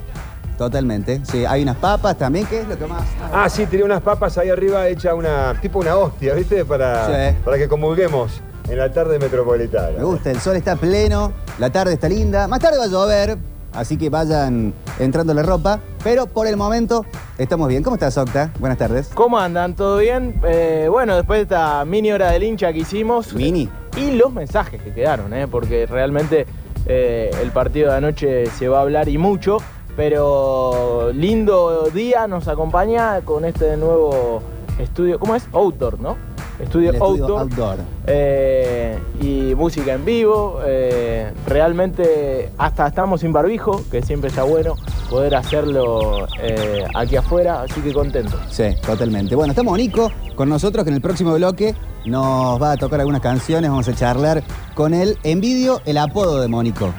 [0.57, 1.21] Totalmente.
[1.25, 3.03] Sí, hay unas papas también, que es lo que más.
[3.33, 5.59] Ah, sí, tenía unas papas ahí arriba hecha una.
[5.61, 6.65] tipo una hostia, ¿viste?
[6.65, 7.37] Para, Sí.
[7.43, 9.97] para que comulguemos en la tarde metropolitana.
[9.97, 12.47] Me gusta, el sol está pleno, la tarde está linda.
[12.47, 13.37] Más tarde va a llover,
[13.73, 15.79] así que vayan entrando la ropa.
[16.03, 17.05] Pero por el momento
[17.37, 17.83] estamos bien.
[17.83, 18.51] ¿Cómo estás, Octa?
[18.59, 19.09] Buenas tardes.
[19.13, 19.75] ¿Cómo andan?
[19.75, 20.39] ¿Todo bien?
[20.43, 23.33] Eh, bueno, después de esta mini hora del hincha que hicimos.
[23.33, 23.69] Mini.
[23.97, 25.47] Y los mensajes que quedaron, ¿eh?
[25.47, 26.45] porque realmente
[26.85, 29.57] eh, el partido de anoche se va a hablar y mucho.
[29.95, 34.41] Pero lindo día nos acompaña con este nuevo
[34.79, 35.19] estudio.
[35.19, 35.47] ¿Cómo es?
[35.51, 36.30] Outdoor, ¿no?
[36.61, 37.39] Estudio, estudio Outdoor.
[37.41, 37.77] outdoor.
[38.07, 40.59] Eh, y música en vivo.
[40.65, 44.75] eh, realmente hasta estamos sin barbijo, que siempre está bueno
[45.09, 48.37] poder hacerlo eh, aquí afuera, así que contento.
[48.49, 49.35] Sí, totalmente.
[49.35, 53.21] Bueno, está Monico con nosotros que en el próximo bloque nos va a tocar algunas
[53.21, 54.43] canciones, vamos a charlar
[54.75, 55.17] con él.
[55.23, 56.93] Envidio el apodo de Mónico.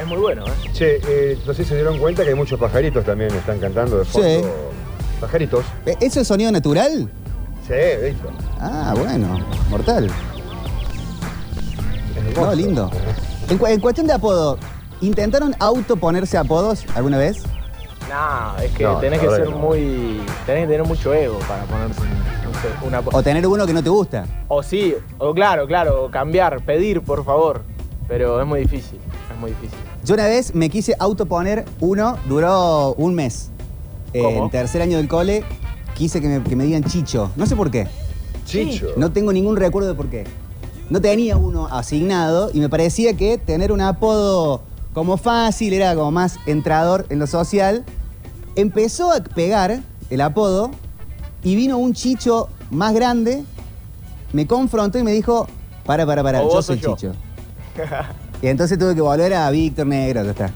[0.00, 0.70] Es muy bueno, ¿eh?
[0.72, 3.98] Che, eh, no sé si se dieron cuenta que hay muchos pajaritos también están cantando
[3.98, 4.26] de fondo.
[4.26, 4.40] Sí.
[5.20, 5.64] Pajaritos.
[5.86, 7.08] Eh, ¿Eso es sonido natural?
[7.66, 8.32] Sí, Víctor.
[8.60, 9.38] Ah, bueno,
[9.70, 10.10] mortal.
[12.36, 12.90] No, lindo.
[13.48, 14.58] En, cu- en cuestión de apodo,
[15.00, 17.42] ¿intentaron autoponerse apodos alguna vez?
[18.08, 19.56] No, es que No, tenés que ser no.
[19.58, 20.20] muy.
[20.44, 22.08] tenés que tener mucho ego para ponerse un-
[22.52, 23.00] no sé, una.
[23.12, 24.26] ¿O tener uno que no te gusta?
[24.48, 27.62] O sí, o claro, claro, cambiar, pedir, por favor.
[28.08, 28.98] Pero es muy difícil,
[29.32, 29.78] es muy difícil.
[30.04, 33.50] Yo una vez me quise autoponer uno, duró un mes.
[34.12, 34.44] Eh, ¿Cómo?
[34.44, 35.44] en tercer año del cole,
[35.94, 37.30] quise que me, que me digan Chicho.
[37.36, 37.86] No sé por qué.
[38.46, 38.88] Chicho.
[38.96, 40.24] No tengo ningún recuerdo de por qué.
[40.90, 44.62] No tenía uno asignado y me parecía que tener un apodo
[44.92, 47.84] como fácil era como más entrador en lo social.
[48.56, 49.80] Empezó a pegar
[50.10, 50.70] el apodo
[51.42, 53.44] y vino un chicho más grande,
[54.32, 55.46] me confrontó y me dijo,
[55.84, 56.96] para, para, para, O yo vos soy o yo".
[56.96, 57.12] chicho.
[58.42, 60.50] Y entonces tuve que volver a Víctor Negro, ya está.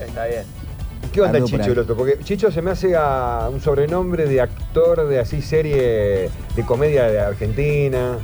[0.00, 0.42] Está bien.
[1.12, 1.96] ¿Qué onda por Chicho el otro?
[1.96, 7.04] Porque Chicho se me hace a un sobrenombre de actor de así serie de comedia
[7.04, 8.16] de Argentina.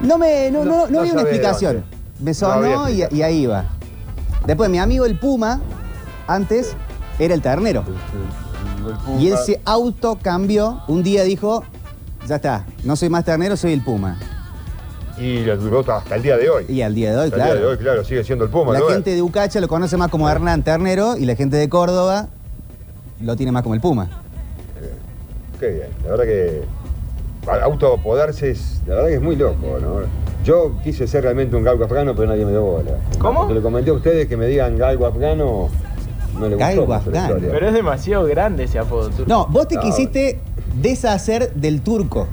[0.00, 1.84] No me, no, no, no, No vi una explicación.
[2.20, 3.64] Me sonó y, ahí iba.
[4.46, 5.60] Después mi amigo el Puma,
[6.26, 6.76] antes,
[7.18, 7.84] era el ternero.
[9.18, 10.82] Y él se auto cambió.
[10.88, 11.64] Un día dijo,
[12.26, 14.18] ya está, no soy más ternero, soy el Puma.
[15.18, 16.64] Y lo duró hasta el día de hoy.
[16.68, 17.54] Y al día de hoy, Hasta el claro.
[17.54, 18.72] día de hoy, claro, sigue siendo el Puma.
[18.72, 18.86] la ¿no?
[18.88, 22.28] gente de Ucacha lo conoce más como Hernán Ternero y la gente de Córdoba
[23.20, 24.08] lo tiene más como el Puma.
[25.60, 26.62] Qué bien, la verdad que
[27.62, 30.00] autoapodarse es, la verdad que es muy loco, ¿no?
[30.44, 32.90] Yo quise ser realmente un galgo afgano, pero nadie me dio bola.
[33.18, 33.40] ¿Cómo?
[33.40, 35.68] Cuando le comenté a ustedes que me digan galgo afgano,
[36.34, 37.36] no le gustó Galgo afgano.
[37.40, 39.08] Pero es demasiado grande ese apodo.
[39.10, 39.24] tú.
[39.26, 39.80] No, vos te No.
[39.82, 40.40] quisiste
[40.82, 42.26] deshacer del turco.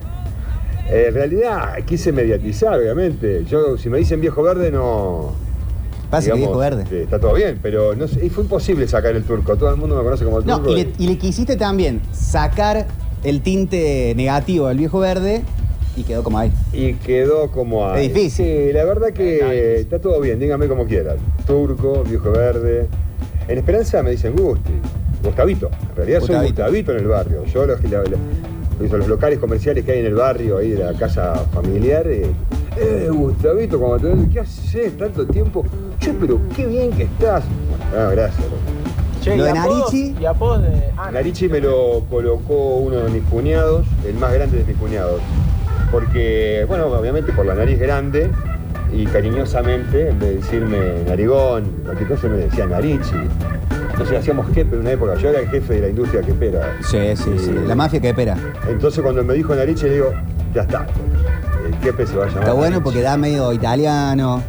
[0.90, 3.46] Eh, en realidad quise mediatizar, obviamente.
[3.46, 5.34] Yo, si me dicen viejo verde, no.
[6.10, 6.84] Pasa que viejo verde.
[6.92, 9.56] eh, está todo bien, pero no sé, y fue imposible sacar el turco.
[9.56, 10.72] Todo el mundo me conoce como el No, turco.
[10.72, 12.86] y le, y le quisiste también sacar
[13.24, 15.44] el tinte negativo del viejo verde
[15.96, 16.52] y quedó como ahí.
[16.74, 18.08] Y quedó como ahí.
[18.08, 18.46] Es difícil.
[18.46, 21.16] Sí, la verdad que está todo bien, dígame como quieran.
[21.48, 22.88] Turco, viejo verde.
[23.48, 24.74] En Esperanza me dicen Gusti,
[25.24, 25.70] Gustavito.
[25.92, 26.56] En realidad soy Gustavito.
[26.64, 27.46] Gustavito en el barrio.
[27.46, 28.18] Yo los, la- la-
[28.90, 32.32] los locales comerciales que hay en el barrio, ahí de la casa familiar, eh,
[32.78, 35.66] eh, Gustavito, cuando te ¿qué haces tanto tiempo?
[36.00, 37.44] Che, pero qué bien que estás.
[37.70, 38.46] Bueno, ah, gracias.
[39.22, 40.16] Che, Lo y de Narichi.
[40.20, 40.84] Y apodos de.
[40.98, 45.22] Ah, Narichi me lo colocó uno de mis cuñados, el más grande de mis cuñados.
[45.92, 48.32] Porque, bueno, obviamente por la nariz grande
[48.94, 53.16] y cariñosamente, en vez de decirme narigón, cualquier cosa me decía Narichi.
[53.92, 56.78] Entonces hacíamos jefe en una época, yo era el jefe de la industria quepera.
[56.82, 57.52] Sí, sí, sí.
[57.68, 58.38] La mafia que espera.
[58.68, 60.14] Entonces cuando me dijo Narichi, le digo,
[60.54, 60.88] ya está.
[61.66, 62.44] El jefe se va a llamar.
[62.44, 62.84] Está bueno Narichi.
[62.84, 64.44] porque da medio italiano.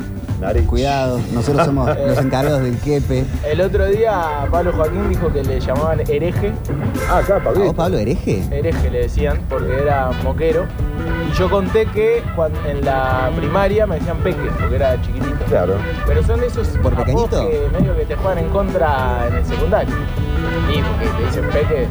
[0.66, 3.24] Cuidado, nosotros somos los encargados del quepe.
[3.48, 6.52] El otro día Pablo Joaquín dijo que le llamaban hereje.
[7.08, 7.66] Ah, acá, ¿A Pablito.
[7.66, 8.42] vos, Pablo, hereje?
[8.50, 10.66] Hereje le decían, porque era moquero.
[11.30, 12.22] Y yo conté que
[12.68, 15.44] en la primaria me decían peque, porque era chiquitito.
[15.48, 15.74] Claro.
[16.06, 17.48] Pero son esos ¿Por apodos pequeñito?
[17.72, 19.94] que medio que te juegan en contra en el secundario.
[20.74, 21.88] Y porque te dicen peque es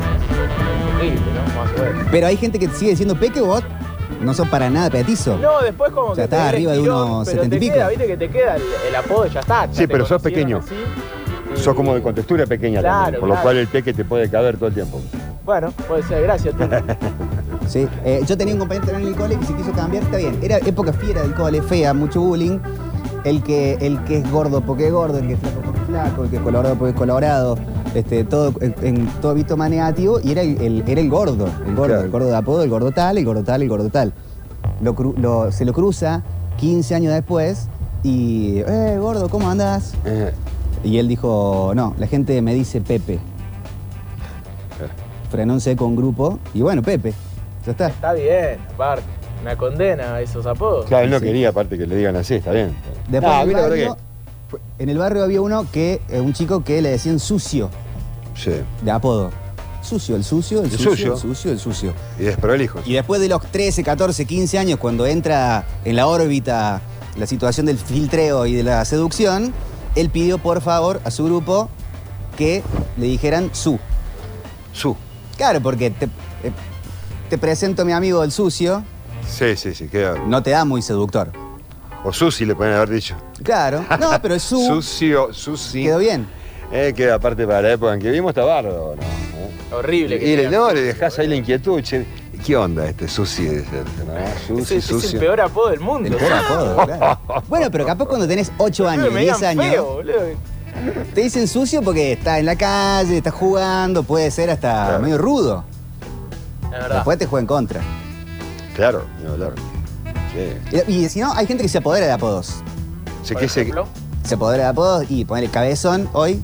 [0.97, 1.61] horrible, ¿no?
[1.61, 2.07] Más o menos.
[2.11, 3.63] Pero hay gente que sigue diciendo peque o vos
[4.21, 5.37] no son para nada petizo.
[5.37, 7.73] No, después como O sea, que te estás arriba de unos 70 y pico.
[7.73, 9.65] queda, viste que te queda el, el apodo y ya está.
[9.67, 10.57] ya Sí, pero sos pequeño.
[10.59, 10.73] así.
[10.75, 14.29] Y- Sos como de contextura pequeña Claro, también, por lo cual el peque te puede
[14.29, 15.01] caber todo el tiempo.
[15.43, 16.55] Bueno, puede ser, gracias.
[16.55, 16.63] tú.
[17.67, 17.87] Sí.
[18.03, 20.37] Eh, yo tenía un compañero en el cole que se quiso cambiar, está bien.
[20.41, 22.59] Era época fiera del cole, fea, mucho bullying.
[23.23, 25.85] El que, el que es gordo porque es gordo, el que es flaco porque es
[25.87, 27.57] flaco, el que es colorado porque es colorado,
[27.95, 31.75] este, todo en, todo visto más negativo, y era el, el- era el gordo, el
[31.75, 32.01] gordo, Claro.
[32.03, 34.13] el gordo de apodo, el gordo tal, el gordo tal, el gordo tal.
[34.81, 36.23] Lo cru- lo- se lo cruza
[36.57, 37.67] 15 años después
[38.03, 39.93] y, eh, gordo, ¿cómo andás?
[40.05, 40.31] Eh,
[40.83, 43.19] Y él dijo, no, la gente me dice Pepe.
[45.29, 47.13] Frenó en seco un grupo y bueno, Pepe,
[47.65, 47.87] ya está.
[47.87, 49.03] Está bien, aparte.
[49.41, 50.85] Una condena a esos apodos.
[50.85, 51.25] Claro, él no Sí.
[51.25, 52.75] quería aparte que le digan así, está bien.
[53.09, 53.97] Después No, a
[54.79, 57.69] en, el barrio, había uno que, eh, un chico que le decían sucio,
[58.35, 58.51] Sí.
[58.83, 59.31] de apodo.
[59.81, 61.13] Sucio, el sucio, el El sucio, sucio.
[61.13, 61.93] el sucio, el sucio.
[62.19, 62.85] Y desprolijos.
[62.87, 66.81] Y después de los 13, 14, 15 años, cuando entra en la órbita
[67.17, 69.53] la situación del filtreo y de la seducción,
[69.95, 71.69] él pidió por favor a su grupo
[72.37, 72.61] que
[72.97, 73.79] le dijeran su.
[74.73, 74.95] Su.
[75.35, 76.51] Claro, porque te, eh,
[77.29, 78.83] te presento a mi amigo el sucio,
[79.27, 80.15] Sí, sí, sí, queda.
[80.27, 81.31] no te da muy seductor.
[82.03, 83.15] O Susi le pueden haber dicho.
[83.43, 85.83] Claro, no, pero el su Sucio, Susi.
[85.83, 86.27] quedó bien.
[86.71, 89.01] Eh, queda aparte para la época en que vivimos está bárbaro, ¿no?
[89.01, 89.51] ¿Eh?
[89.73, 90.19] Horrible.
[90.19, 92.05] que Y le, no, le dejás ahí la inquietud, che.
[92.45, 93.43] ¿Qué onda este Susi?
[93.43, 94.17] ¿no?
[94.17, 95.19] Es, Susi, es el sucio.
[95.19, 96.09] peor apodo del mundo.
[96.09, 97.19] El peor apodo, claro.
[97.47, 99.99] Bueno, pero capaz cuando tenés 8 años, Me 10 digan años, feo,
[101.13, 105.03] te dicen sucio porque está en la calle, está jugando, puede ser hasta Claro.
[105.03, 105.63] medio rudo.
[106.63, 106.95] Es verdad.
[106.95, 107.81] Después te juega en contra.
[108.75, 109.51] Claro, ni hablar.
[110.33, 110.81] Sí.
[110.87, 112.55] Y, y si no, hay gente que se apodera de apodos.
[113.23, 113.87] Se, Por que se, ejemplo,
[114.23, 116.41] Se apodera de apodos y poner el cabezón hoy,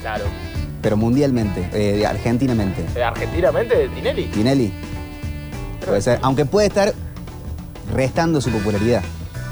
[0.00, 0.24] Claro.
[0.82, 2.84] pero mundialmente, eh, de- argentinamente.
[2.94, 4.24] Eh, Argentinamente de Tinelli.
[4.26, 4.72] Tinelli.
[5.84, 6.92] Puede ser, aunque puede estar
[7.94, 9.02] restando su popularidad.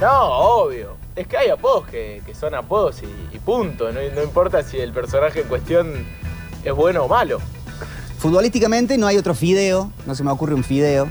[0.01, 0.97] No, obvio.
[1.17, 3.93] Es que hay apodos que, que son apodos y, y punto.
[3.93, 5.93] No, no importa si el personaje en cuestión
[6.65, 7.39] es bueno o malo.
[8.19, 11.09] Futbolísticamente no hay otro fideo, no se me ocurre un fideo.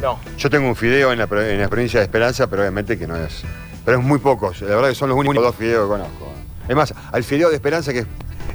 [0.00, 0.18] No.
[0.38, 3.16] Yo tengo un fideo en la, en la provincia de Esperanza, pero obviamente que no
[3.16, 3.42] es.
[3.84, 4.60] Pero es muy pocos.
[4.62, 6.32] La verdad que son los únicos dos fideos que conozco.
[6.68, 8.06] Es más, al fideo de Esperanza, que es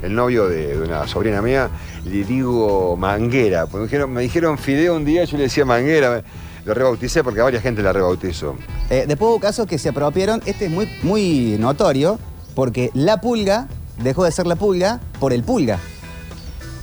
[0.01, 1.69] el novio de, de una sobrina mía,
[2.05, 3.65] le digo manguera.
[3.67, 6.23] Porque me dijeron, me dijeron fideo un día, yo le decía manguera.
[6.63, 8.55] Lo rebauticé porque a varias gente la rebautizó.
[8.89, 12.17] Eh, después hubo casos que se apropiaron, este es muy, muy notorio,
[12.55, 13.67] porque la pulga
[14.01, 15.77] dejó de ser la pulga por el pulga.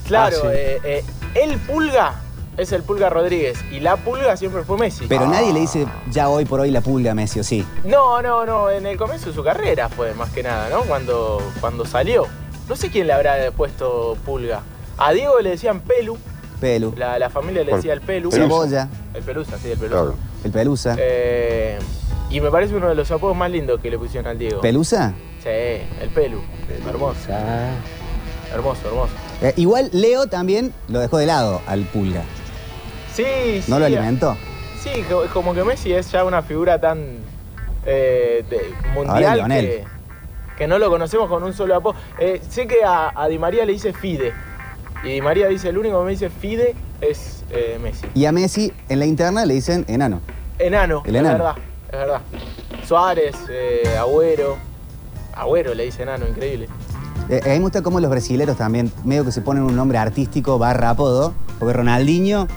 [0.07, 0.47] Claro, Ah, sí.
[0.53, 1.03] eh, eh,
[1.35, 2.13] el Pulga
[2.57, 5.05] es el Pulga Rodríguez y la Pulga siempre fue Messi.
[5.07, 7.65] Pero nadie le dice ya hoy por hoy la pulga a Messi, ¿o sí?
[7.83, 10.81] No, no, no, en el comienzo de su carrera fue más que nada, ¿no?
[10.83, 12.27] Cuando, cuando salió.
[12.69, 14.61] No sé quién le habrá puesto Pulga.
[14.97, 16.17] A Diego le decían Pelu,
[16.61, 16.93] Pelu.
[16.95, 18.31] la, la familia le decía el Pelu.
[18.31, 18.87] Cebolla.
[19.13, 20.13] El Pelusa, sí, el Pelusa.
[20.43, 20.95] El pelusa.
[20.99, 21.79] Eh,
[22.29, 24.61] y me parece uno de los apodos más lindos que le pusieron al Diego.
[24.61, 25.13] ¿Pelusa?
[25.41, 26.41] Sí, el Pelu.
[26.87, 27.17] Hermoso.
[28.53, 29.13] Hermoso, hermoso.
[29.41, 32.21] Eh, igual Leo también lo dejó de lado al pulga.
[33.15, 33.71] Sí, sí.
[33.71, 34.35] ¿No lo alimentó?
[34.81, 37.17] Sí, co- como que Messi es ya una figura tan
[37.85, 39.83] eh, de- mundial que,
[40.57, 41.95] que no lo conocemos con un solo apodo.
[42.19, 44.33] Eh, sé que a, a Di María le dice Fide.
[45.03, 48.07] Y Di María dice, el único que me dice Fide es eh, Messi.
[48.13, 50.21] Y a Messi en la interna le dicen enano.
[50.59, 51.37] Enano, El es enano.
[51.37, 51.55] verdad,
[51.87, 52.21] es verdad.
[52.87, 53.35] Suárez,
[53.99, 54.57] Agüero.
[55.35, 56.67] Agüero le dice enano, increíble.
[57.29, 59.97] Eh, a mí me gusta cómo los brasileros también, medio que se ponen un nombre
[59.97, 62.47] artístico barra apodo, porque Ronaldinho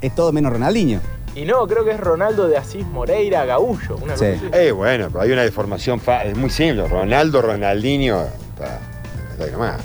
[0.00, 1.00] es todo menos Ronaldinho.
[1.34, 3.96] Y no, creo que es Ronaldo de Asís Moreira Gaullo.
[4.02, 4.40] Una cosa así.
[4.52, 6.88] Eh, bueno, pero hay una deformación, fa- es muy simple.
[6.88, 8.80] Ronaldo, Ronaldinho, está,
[9.32, 9.80] está ahí nomás.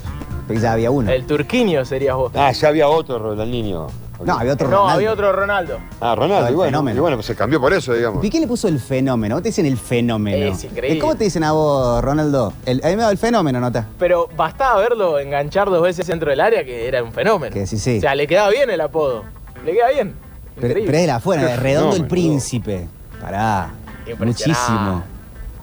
[0.47, 1.11] Porque ya había uno.
[1.11, 2.31] El turquiño serías vos.
[2.35, 3.87] Ah, ya había otro Ronaldinho.
[4.23, 4.95] No, había otro No, Ronaldo.
[4.95, 5.77] había otro Ronaldo.
[5.99, 6.97] Ah, Ronaldo, No, el y bueno, fenómeno.
[6.97, 8.23] y bueno, pues se cambió por eso, digamos.
[8.23, 9.35] ¿Y quién le puso el fenómeno?
[9.35, 10.53] ¿Cómo te dicen el fenómeno?
[10.53, 10.97] Es increíble.
[10.97, 12.53] Eh, ¿Cómo te dicen a vos, Ronaldo?
[12.65, 13.87] El, a mí me da el fenómeno, ¿nota?
[13.99, 17.53] Pero bastaba verlo enganchar dos veces dentro del área que era un fenómeno.
[17.53, 17.97] Que sí, sí.
[17.97, 19.25] O sea, le quedaba bien el apodo.
[19.65, 20.13] Le queda bien.
[20.55, 20.85] Pero, Increíble.
[20.91, 22.87] pero de la afuera, de redondo el príncipe.
[23.21, 23.71] Pará.
[24.19, 25.03] Muchísimo.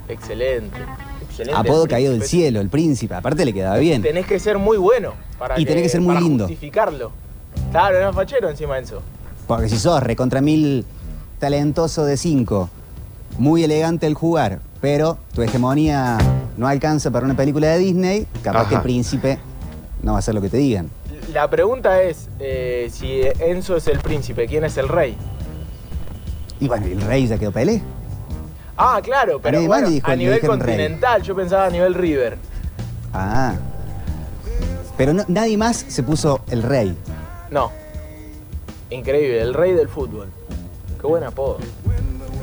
[0.08, 0.76] Excelente.
[1.22, 1.58] Excelente.
[1.58, 3.14] Apodo caído del cielo, el príncipe.
[3.14, 4.02] Aparte le quedaba bien.
[4.02, 6.44] Tenés que ser muy bueno para Y tenés que ser muy para lindo.
[6.46, 7.12] justificarlo.
[7.70, 9.02] Claro, era fachero encima de eso.
[9.46, 10.84] Porque si sos recontra mil
[11.38, 12.68] talentoso de cinco,
[13.38, 16.18] muy elegante el jugar, pero tu hegemonía
[16.56, 18.68] no alcanza para una película de Disney, capaz Ajá.
[18.68, 19.38] que el príncipe
[20.02, 20.90] no va a hacer lo que te digan.
[21.32, 25.16] La pregunta es, eh, si Enzo es el príncipe, ¿quién es el rey?
[26.60, 27.82] Y bueno, el rey ya quedó Pelé.
[28.76, 30.76] Ah, claro, pero nadie más bueno, le dijo- a le nivel dijeron rey.
[30.76, 32.38] continental, yo pensaba a nivel River.
[33.14, 33.54] Ah.
[34.96, 36.94] Pero no- nadie más se puso el rey.
[37.50, 37.70] No.
[38.90, 40.28] Increíble, el rey del fútbol.
[41.00, 41.58] Qué buen apodo.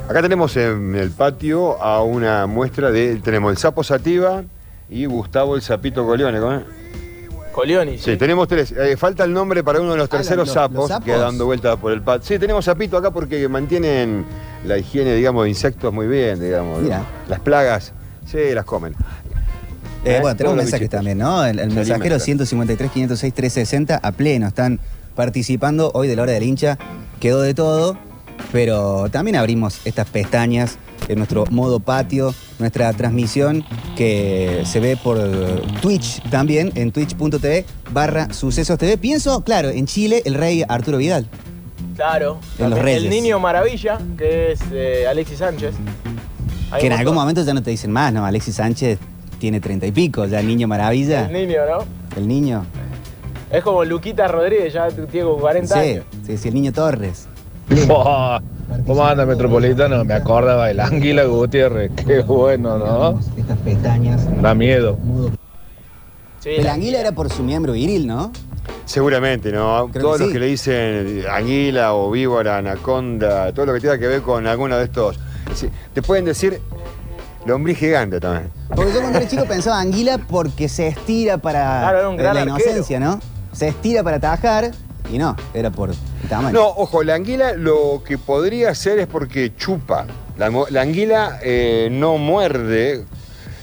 [0.10, 3.18] Acá tenemos en el patio a una muestra de.
[3.18, 4.44] Tenemos el sapo Sativa
[4.90, 6.40] y Gustavo el Sapito Coleone.
[6.40, 6.62] ¿cómo es?
[7.52, 8.72] Colioni, Sí, tenemos tres.
[8.72, 11.06] Eh, falta el nombre para uno de los terceros los- sapos, los sapos.
[11.06, 12.26] que dando vueltas por el patio.
[12.28, 14.26] Sí, tenemos sapito acá porque mantienen
[14.66, 16.82] la higiene, digamos, de insectos muy bien, digamos.
[16.82, 17.04] Mira.
[17.28, 17.92] Las plagas,
[18.26, 18.94] sí, las comen.
[20.06, 20.20] Eh, ¿Eh?
[20.22, 20.98] bueno, tenemos Todos los mensajes bichitos.
[20.98, 21.44] también, ¿no?
[21.46, 22.20] El, el mensajero alimentan.
[22.22, 24.48] 153, 506, 360 a pleno.
[24.48, 24.80] Están
[25.16, 26.78] participando hoy de la hora del hincha.
[27.20, 27.98] Quedó de todo,
[28.52, 30.78] pero también abrimos estas pestañas
[31.08, 33.64] en nuestro modo patio, nuestra transmisión
[33.96, 35.18] que se ve por
[35.82, 38.98] Twitch también, en twitch.tv barra sucesos TV.
[38.98, 41.28] Pienso, claro, en Chile, el rey Arturo Vidal.
[41.96, 42.40] Claro.
[42.58, 43.04] En los Reyes.
[43.04, 45.74] El niño maravilla, que es eh, Alexis Sánchez.
[46.72, 48.26] Hay que en algún momento ya no te dicen más, ¿no?
[48.26, 49.00] Alexis Sánchez
[49.40, 51.26] tiene treinta y pico, ya niño maravilla.
[51.26, 51.86] El niño, ¿no?
[52.16, 52.66] El niño.
[53.52, 56.06] Es como Luquita Rodríguez, ya tiene como 40 Sí, años.
[56.26, 57.28] sí, sí, el niño Torres.
[57.90, 58.40] Oh,
[58.86, 60.04] ¿Cómo anda Metropolitano?
[60.06, 61.92] Me acordaba del Ángela Gutiérrez.
[62.06, 63.20] Qué bueno, ¿no?
[63.38, 64.28] Estas pestañas.
[64.42, 64.98] Da miedo.
[66.46, 68.32] el anguila era por su miembro viril, ¿no?
[68.86, 69.90] Seguramente, ¿no?
[69.92, 70.34] Creo Todos que los sí.
[70.34, 74.78] que le dicen anguila o víbora, anaconda, todo lo que tenga que ver con alguno
[74.78, 75.20] de estos.
[75.94, 76.62] te pueden decir
[77.46, 78.52] lombriz gigante también.
[78.76, 82.24] Porque yo cuando era chico pensaba anguila porque se estira para Claro, era un de
[82.24, 82.60] gran la arquero.
[82.60, 83.20] inocencia, ¿no?
[83.52, 84.72] Se estira para atajar
[85.12, 85.92] y no, era por
[86.30, 86.54] tamaño.
[86.54, 90.06] No, ojo, la anguila lo que podría ser es porque chupa.
[90.38, 93.06] La, anguila eh, no muerde.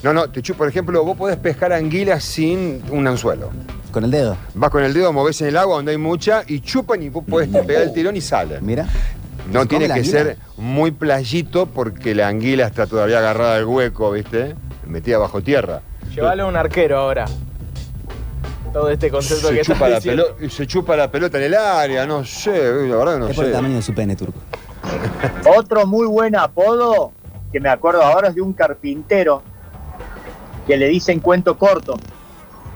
[0.02, 0.58] No, no, te chupa.
[0.58, 3.50] Por ejemplo, vos podés pescar anguilas sin un anzuelo.
[3.92, 4.36] Con el dedo.
[4.54, 7.24] Vas con el dedo, movés en el agua donde hay mucha y chupan y vos
[7.24, 8.60] podés pegar el tirón y sale.
[8.60, 8.86] Mira.
[9.50, 10.10] No ¿Se tiene que anguila?
[10.10, 14.54] ser muy playito porque la anguila está todavía agarrada al hueco, ¿viste?
[14.86, 15.82] Metida bajo tierra.
[16.14, 17.26] Llévalo a un arquero ahora.
[18.76, 20.34] Todo este concepto que Se estás chupa, la diciendo.
[20.36, 22.50] pelota, se chupa la pelota en el área, no sé,
[22.86, 23.56] la verdad que no es por el sé.
[23.56, 24.38] tamaño de su pene turco.
[25.56, 27.12] Otro muy buen apodo
[27.50, 29.42] que me acuerdo ahora es de un carpintero
[30.66, 31.96] que le dicen cuento corto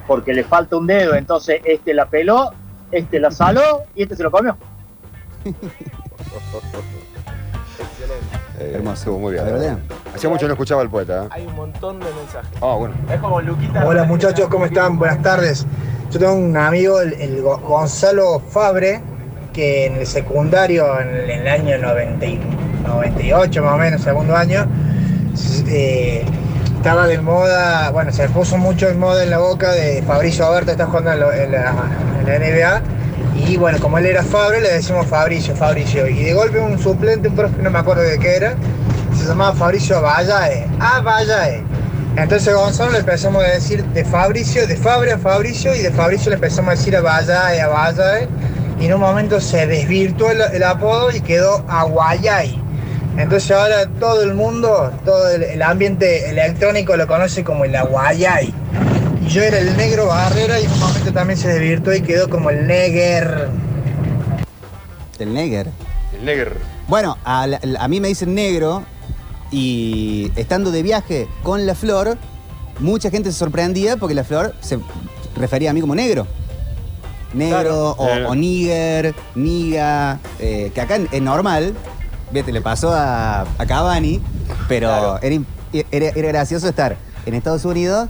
[0.07, 1.13] porque le falta un dedo.
[1.13, 2.49] Entonces, este la peló,
[2.91, 4.57] este la saló y este se lo comió.
[8.61, 8.93] Eh, Hermoso.
[9.01, 9.45] Estuvo muy bien.
[9.45, 9.77] ¿La verdad?
[10.15, 11.23] Hacía mucho que no escuchaba al poeta.
[11.25, 11.27] ¿eh?
[11.31, 12.49] Hay un montón de mensajes.
[12.61, 12.93] Ah, bueno.
[13.11, 13.85] Es como Luquita.
[13.85, 14.97] Hola muchachos, ¿cómo están?
[14.99, 15.65] Buenas tardes.
[16.11, 19.01] Yo tengo un amigo, el, el Go- Gonzalo Fabre,
[19.53, 22.39] que en el secundario, en el, en el año 90 y-
[22.85, 24.65] 98 más o menos, segundo año,
[25.67, 26.25] eh,
[26.77, 30.71] estaba de moda, bueno, se puso mucho en moda en la boca de Fabricio Aberto,
[30.71, 31.73] está jugando en, lo- en la,
[32.19, 32.81] en la NBA.
[33.35, 36.07] Y bueno, como él era Fabre, le decimos Fabricio, Fabricio.
[36.07, 38.55] Y de golpe un suplente, un profe, no me acuerdo de qué era,
[39.17, 40.67] se llamaba Fabricio Vallae.
[40.79, 41.63] Ah, Vallae.
[42.15, 46.29] Entonces Gonzalo le empezamos a decir de Fabricio, de Fabre a Fabricio, y de Fabricio
[46.29, 48.27] le empezamos a decir a Vallae, a Vallae.
[48.79, 52.59] Y en un momento se desvirtuó el, el apodo y quedó Aguayay.
[53.17, 58.53] Entonces ahora todo el mundo, todo el, el ambiente electrónico lo conoce como el Aguayay.
[59.31, 62.29] Y yo era el negro Barrera y en un momento también se desvirtuó y quedó
[62.29, 63.47] como el Neger.
[65.19, 65.69] El Neger.
[66.19, 66.57] El Neger.
[66.89, 68.83] Bueno, a, la- a mí me dicen negro
[69.49, 72.17] y estando de viaje con la flor,
[72.79, 74.79] mucha gente se sorprendía porque la flor se
[75.37, 76.27] refería a mí como negro.
[77.33, 78.25] Negro o, Eh.
[78.25, 81.73] o nigger, niga, eh, que acá es normal.
[82.33, 84.21] Vete, le pasó a, a Cavani,
[84.67, 88.09] pero era, im- era- era gracioso estar en Estados Unidos,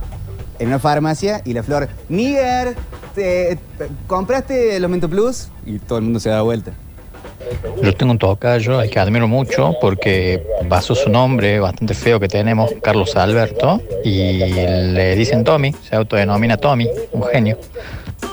[0.61, 2.75] en una farmacia, y la flor, nigger,
[3.15, 5.47] te- te- ¿compraste el Aumento Plus?
[5.65, 6.71] Y todo el mundo se da vuelta.
[7.81, 12.27] Yo tengo un tocayo al que admiro mucho porque basó su nombre bastante feo que
[12.27, 14.37] tenemos, Carlos Alberto, y
[14.93, 17.57] le dicen Tommy, se autodenomina Tommy, un genio.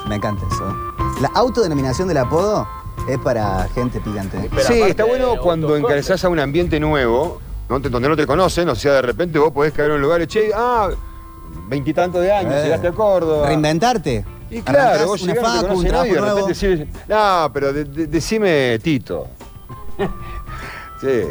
[0.08, 0.74] Me encanta eso.
[1.22, 2.68] La autodenominación del apodo
[3.08, 4.36] es para gente picante.
[4.66, 8.92] Sí, está bueno cuando encarizás a un ambiente nuevo, donde no te conocen, o sea,
[8.92, 10.90] de repente vos podés caer en un lugar y, che, ah,
[11.68, 12.62] veintitantos de años, Eh.
[12.64, 13.46] llegaste a Córdoba.
[13.48, 14.24] Reinventarte.
[14.50, 17.72] Y claro, vos una llegás, no te facu, un nadie, de repente decís, no, pero
[17.72, 19.26] de- de- decime Tito.
[21.00, 21.22] sí.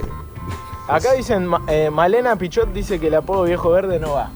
[0.87, 4.29] Acá dicen, eh, Malena Pichot dice que el apodo viejo verde no va.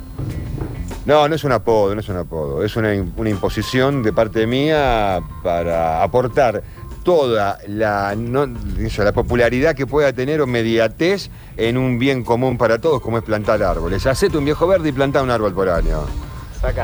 [1.06, 2.64] No, no es un apodo, no es un apodo.
[2.64, 6.62] Es una imposición de parte mía para aportar
[7.04, 8.48] toda la, no,
[8.80, 13.18] eso, la popularidad que pueda tener o mediatez en un bien común para todos, como
[13.18, 14.06] es plantar árboles.
[14.06, 16.02] Hacete un viejo verde y planta un árbol por año.
[16.62, 16.84] Saca.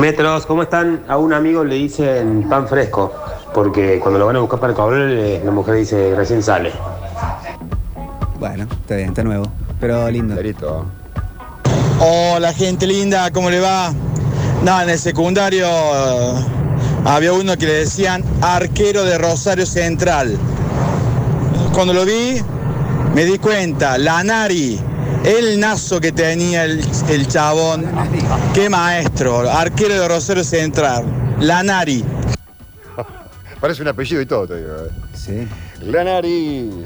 [0.00, 1.04] Metros, ¿cómo están?
[1.08, 3.12] A un amigo le dicen pan fresco,
[3.52, 6.72] porque cuando lo van a buscar para cobrarle, la mujer dice recién sale.
[8.38, 9.46] Bueno, está bien, está nuevo.
[9.80, 10.34] Pero lindo.
[12.00, 13.92] Hola gente linda, ¿cómo le va?
[14.64, 15.66] No, en el secundario
[17.04, 20.36] había uno que le decían arquero de Rosario Central.
[21.72, 22.40] Cuando lo vi,
[23.14, 24.80] me di cuenta, Lanari,
[25.24, 27.86] el nazo que tenía el, el chabón.
[28.52, 31.04] Qué maestro, arquero de Rosario Central.
[31.40, 32.04] Lanari.
[33.60, 34.72] Parece un apellido y todo, te digo.
[34.76, 34.90] ¿eh?
[35.14, 35.48] Sí.
[35.80, 36.84] Lanari.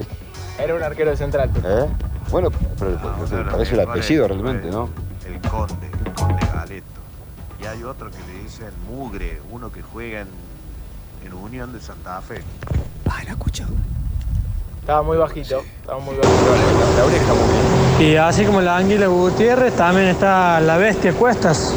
[0.59, 1.51] Era un arquero de central.
[1.65, 1.87] ¿Eh?
[2.31, 4.89] Bueno, pero, pero parece el apellido realmente, ¿no?
[5.27, 6.98] El conde, el conde Galeto.
[7.69, 10.29] Y hay otro que le dicen Mugre, uno que juega en,
[11.27, 12.41] en Unión de Santa Fe.
[13.07, 13.65] Ah, lo escucho.
[14.81, 15.63] Estaba muy bajito.
[15.83, 16.57] Estaba muy bajito.
[16.97, 18.11] La oreja muy bien.
[18.13, 21.75] Y así como la Águila Gutiérrez, también está la Bestia Cuestas.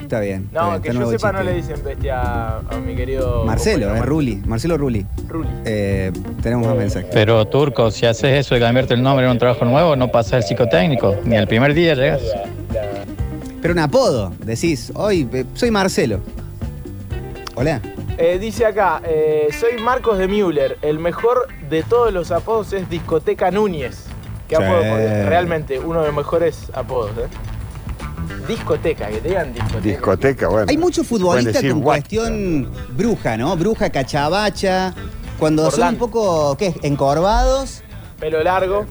[0.00, 0.44] Está bien.
[0.46, 1.52] está No, bien, que está yo sepa no chiste.
[1.54, 3.44] le dicen bestia a, a mi querido...
[3.44, 4.42] Marcelo, es Ruli.
[4.46, 5.06] Marcelo Ruli.
[5.28, 5.48] Ruli.
[5.66, 6.10] Eh,
[6.42, 7.10] tenemos más mensajes.
[7.12, 10.32] Pero Turco, si haces eso de cambiarte el nombre en un trabajo nuevo, no pasas
[10.32, 12.22] el psicotécnico, ni el primer día llegas.
[13.60, 16.20] Pero un apodo, decís, hoy eh, soy Marcelo.
[17.54, 17.80] Hola.
[18.16, 20.78] Eh, dice acá, eh, soy Marcos de Müller.
[20.82, 24.04] El mejor de todos los apodos es Discoteca Núñez.
[24.48, 24.62] ¿Qué Sí.
[24.62, 24.78] apodo?
[24.78, 27.28] Porque realmente uno de los mejores apodos, ¿eh?
[28.46, 29.80] Discoteca, que te digan discoteca.
[29.80, 30.66] Discoteca, bueno.
[30.68, 31.82] Hay muchos futbolistas con what.
[31.96, 33.56] cuestión bruja, ¿no?
[33.56, 34.94] Bruja, cachabacha.
[35.38, 36.74] Cuando son un poco, ¿qué?
[36.82, 37.82] Encorvados.
[38.18, 38.86] Pelo largo.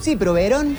[0.00, 0.76] Sí, pero Verón.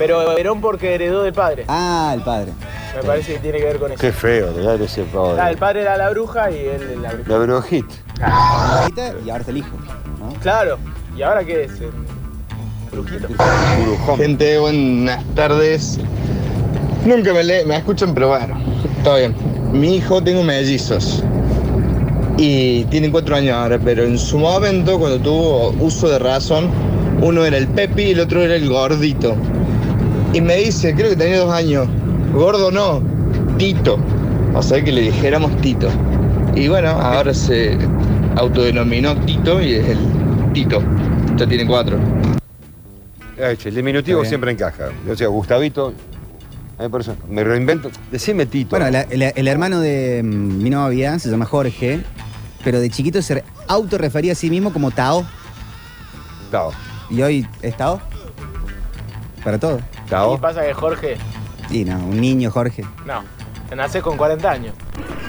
[0.00, 1.64] Pero Verón porque heredó del padre.
[1.68, 2.52] Ah, el padre.
[2.96, 4.00] Me parece que tiene que ver con eso.
[4.00, 4.80] Qué feo, ¿verdad?
[4.80, 5.40] Ese pobre.
[5.40, 7.28] Ah, el padre era la bruja y él la bruja.
[7.30, 7.86] La brujit.
[8.22, 9.76] Ahorita, Y ahora está el hijo.
[10.18, 10.32] ¿no?
[10.40, 10.78] Claro.
[11.16, 11.72] ¿Y ahora qué es?
[12.90, 13.28] Brujito.
[14.16, 15.98] Gente, buenas tardes.
[17.04, 18.58] Nunca me, le- me escuchan, pero bueno,
[18.98, 19.34] está bien.
[19.72, 21.22] Mi hijo tengo mellizos
[22.38, 26.68] y tiene cuatro años ahora, pero en su momento, cuando tuvo uso de razón,
[27.20, 29.36] uno era el Pepi y el otro era el gordito.
[30.32, 31.88] Y me dice, creo que tenía dos años,
[32.32, 33.02] gordo no,
[33.58, 33.98] Tito.
[34.54, 35.88] O sea que le dijéramos Tito.
[36.54, 37.76] Y bueno, ahora se
[38.36, 39.98] autodenominó Tito y es el
[40.52, 40.82] Tito.
[41.36, 41.98] Ya tiene cuatro.
[43.36, 44.90] El diminutivo siempre encaja.
[45.10, 45.94] O sea, Gustavito.
[46.78, 47.90] a mí por eso me reinvento.
[48.10, 48.70] Decime Tito.
[48.70, 52.00] Bueno, la- la- el hermano de mm, mi novia se llama Jorge
[52.62, 55.24] pero de chiquito se autorrefería a sí mismo como Tao.
[56.50, 56.72] Tao.
[57.08, 57.98] ¿Y hoy es Tao?
[59.42, 59.80] Para todo.
[60.34, 61.16] Y pasa que Jorge,
[61.70, 62.82] Y no, un niño, Jorge.
[63.06, 63.22] no,
[63.68, 64.74] te naces con 40 años.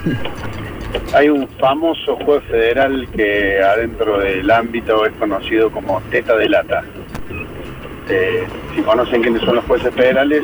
[1.14, 6.82] Hay un famoso juez federal que adentro del ámbito es conocido como teta de lata.
[8.08, 10.42] Eh, si conocen quiénes son los jueces federales,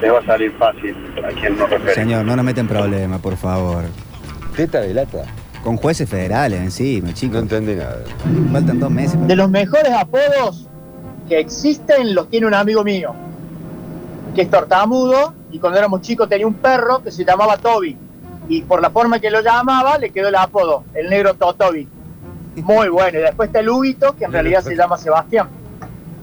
[0.00, 0.94] les va a salir fácil
[1.24, 1.94] a quién nos refiere.
[1.94, 3.84] Señor, no nos meten problemas, por favor.
[4.56, 5.24] ¿Teta de lata?
[5.62, 7.36] Con jueces federales encima, chicos.
[7.36, 8.04] No entendí nada.
[8.52, 9.26] Faltan dos meses.
[9.26, 10.68] De los mejores apodos
[11.28, 13.14] que existen los tiene un amigo mío,
[14.34, 17.96] que es tortamudo y cuando éramos chicos tenía un perro que se llamaba Toby
[18.48, 21.88] y por la forma que lo llamaba le quedó el apodo, el negro Totobi.
[22.56, 23.18] Muy bueno.
[23.18, 25.48] Y después está el Huguito, que en realidad se llama Sebastián.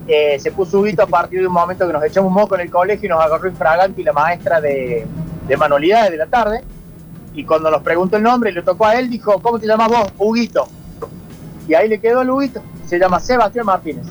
[0.07, 2.61] Eh, se puso Huguito a partir de un momento que nos echamos un moco en
[2.61, 5.05] el colegio y nos agarró infragante y la maestra de,
[5.47, 6.63] de manualidades de la tarde.
[7.33, 9.89] Y cuando nos preguntó el nombre y le tocó a él, dijo, ¿cómo te llamas
[9.89, 10.13] vos?
[10.17, 10.67] Huguito.
[11.67, 12.61] Y ahí le quedó el Huguito.
[12.85, 14.05] Se llama Sebastián Martínez.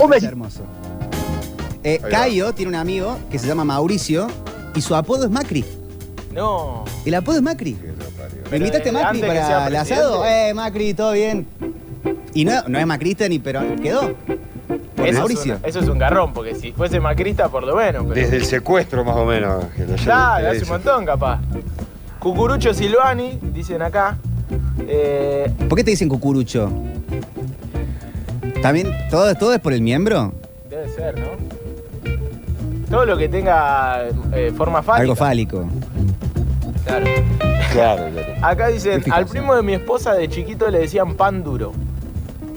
[0.00, 0.30] Un besito.
[0.30, 0.62] hermoso.
[1.84, 2.00] Eh.
[2.10, 4.28] Cayo tiene un amigo que se llama Mauricio
[4.74, 5.64] y su apodo es Macri.
[6.32, 6.84] No.
[7.04, 7.76] El apodo es Macri.
[8.50, 10.24] ¿Me invitaste a Macri para el asado?
[10.24, 11.46] Eh, Macri, todo bien.
[12.34, 14.14] Y no, no es macrista ni, pero quedó.
[14.96, 15.56] Por Eso es, Mauricio.
[15.56, 18.04] un, eso es un garrón, porque si fuese macrista, por lo menos.
[18.04, 18.14] Pero...
[18.14, 19.64] Desde el secuestro, más o menos.
[20.02, 21.40] Claro, hace un montón, capaz.
[22.18, 24.16] Cucurucho Silvani, dicen acá.
[24.86, 26.72] Eh, ¿Por qué te dicen cucurucho?
[28.62, 30.32] ¿También todo, todo es por el miembro?
[30.70, 31.61] debe ser, ¿no?
[32.92, 34.02] Todo lo que tenga
[34.34, 35.00] eh, forma fálica.
[35.00, 35.66] Algo fálico.
[36.84, 37.06] Claro.
[37.72, 38.02] Claro,
[38.42, 41.72] Acá dicen, al primo de mi esposa de chiquito le decían pan duro.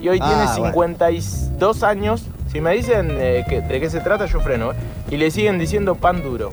[0.02, 0.98] Y hoy Ah, tiene bueno.
[0.98, 2.26] 52 años.
[2.52, 4.74] Si me dicen eh, que- de qué se trata, yo freno.
[4.74, 4.76] ¿eh?
[5.10, 6.52] Y le siguen diciendo pan duro.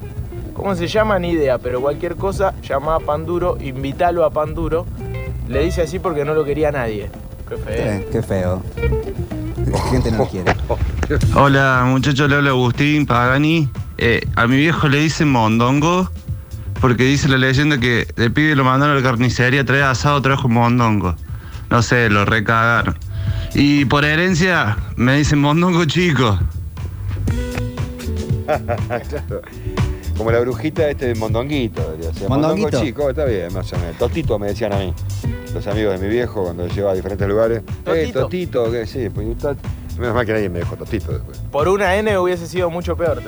[0.55, 1.18] ¿Cómo se llama?
[1.18, 4.87] Ni idea, pero cualquier cosa, llama a pan duro, invítalo a pan duro.
[5.49, 7.11] Le dice así porque no lo quería nadie.
[7.49, 7.74] Qué feo.
[7.85, 8.62] Eh, qué feo.
[9.72, 10.54] La gente no lo quiere.
[11.34, 13.68] Hola muchachos, le habla Agustín Pagani.
[13.98, 16.10] Eh, a mi viejo le dicen mondongo
[16.80, 20.48] porque dice la leyenda que el pibe lo mandaron a la carnicería, trae asado, trajo
[20.48, 21.14] mondongo.
[21.70, 22.98] No sé, lo recagaron.
[23.54, 26.38] Y por herencia me dicen mondongo chico.
[30.16, 32.28] Como la brujita este de Mondonguito, debería ser.
[32.28, 32.70] Mondonguito.
[32.70, 33.96] Mondongo chico, está bien, más o menos.
[33.98, 34.94] Totito me decían a mí.
[35.54, 37.58] Los amigos de mi viejo cuando lo llevaba a diferentes lugares.
[37.58, 38.20] Eh, Totito.
[38.20, 39.26] Totito, que sí, pues
[39.98, 41.38] Menos mal que nadie me dejó Totito después.
[41.50, 43.22] Por una N hubiese sido mucho peor.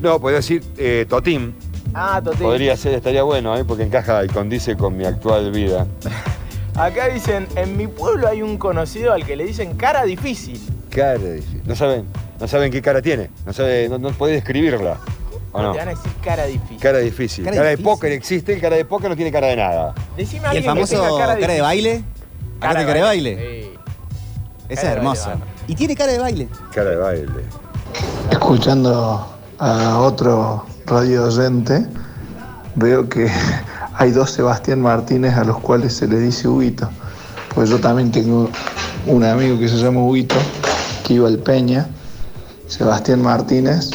[0.00, 1.54] No, podría decir eh, Totín.
[1.94, 2.42] Ah, Totín.
[2.42, 3.64] Podría ser, estaría bueno, ¿eh?
[3.64, 5.86] porque encaja y condice con mi actual vida.
[6.74, 10.60] Acá dicen, en mi pueblo hay un conocido al que le dicen cara difícil.
[10.90, 11.62] Cara difícil.
[11.64, 12.04] No saben,
[12.38, 13.30] no saben qué cara tiene.
[13.46, 14.98] No sabe, no, no puede describirla.
[15.56, 15.72] ¿O no?
[15.72, 16.78] Te van a decir cara difícil.
[16.78, 17.44] Cara difícil.
[17.44, 17.84] Cara Cara, difícil.
[17.84, 19.94] de póker existe, el cara de póker no tiene cara de nada.
[20.16, 21.62] Decime a ¿Y el alguien que famoso tenga cara, cara, de difícil.
[21.62, 22.04] baile?
[22.60, 23.36] Cara ¿Acá de cara de baile.
[23.36, 23.78] Sí.
[24.68, 25.28] Esa es Cara de hermosa.
[25.30, 26.48] baile, Y tiene cara de baile.
[26.74, 27.42] Cara de baile.
[28.30, 29.26] Escuchando
[29.58, 31.86] a otro radio oyente,
[32.74, 33.30] veo que
[33.94, 36.88] hay dos Sebastián Martínez a los cuales se le dice Huguito.
[37.54, 38.50] Pues yo también tengo
[39.06, 40.34] un amigo que se llama Huguito,
[41.04, 41.86] que iba al Peña,
[42.66, 43.90] Sebastián Martínez,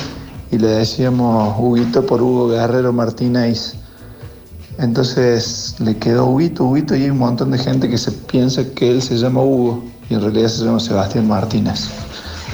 [0.51, 3.75] y le decíamos Huguito por Hugo Guerrero Martínez.
[4.77, 8.91] Entonces le quedó Huguito, Huguito, y hay un montón de gente que se piensa que
[8.91, 11.89] él se llama Hugo, y en realidad se llama Sebastián Martínez.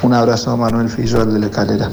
[0.04, 1.92] Un abrazo a Manuel Fillol de la Calera.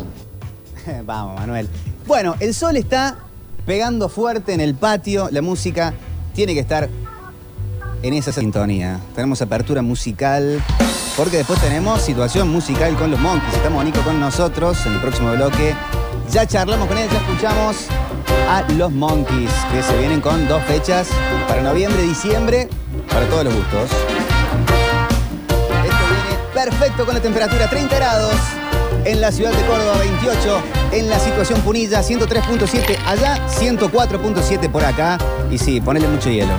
[1.06, 1.68] Vamos, Manuel.
[2.06, 3.16] Bueno, el sol está
[3.64, 5.28] pegando fuerte en el patio.
[5.30, 5.94] La música
[6.34, 6.90] tiene que estar
[8.02, 9.00] en esa sintonía.
[9.14, 10.62] Tenemos apertura musical.
[11.16, 13.54] Porque después tenemos situación musical con los Monkeys.
[13.54, 15.74] Está Mónico con nosotros en el próximo bloque.
[16.34, 17.76] Ya charlamos con él, ya escuchamos
[18.50, 21.06] a los Monkeys, que se vienen con dos fechas
[21.46, 22.68] para noviembre diciembre,
[23.08, 23.88] para todos los gustos.
[25.84, 28.34] Esto viene perfecto con la temperatura 30 grados
[29.04, 35.18] en la ciudad de Córdoba, 28 en la situación Punilla, 103.7 allá, 104.7 por acá.
[35.52, 36.54] Y sí, ponele mucho hielo.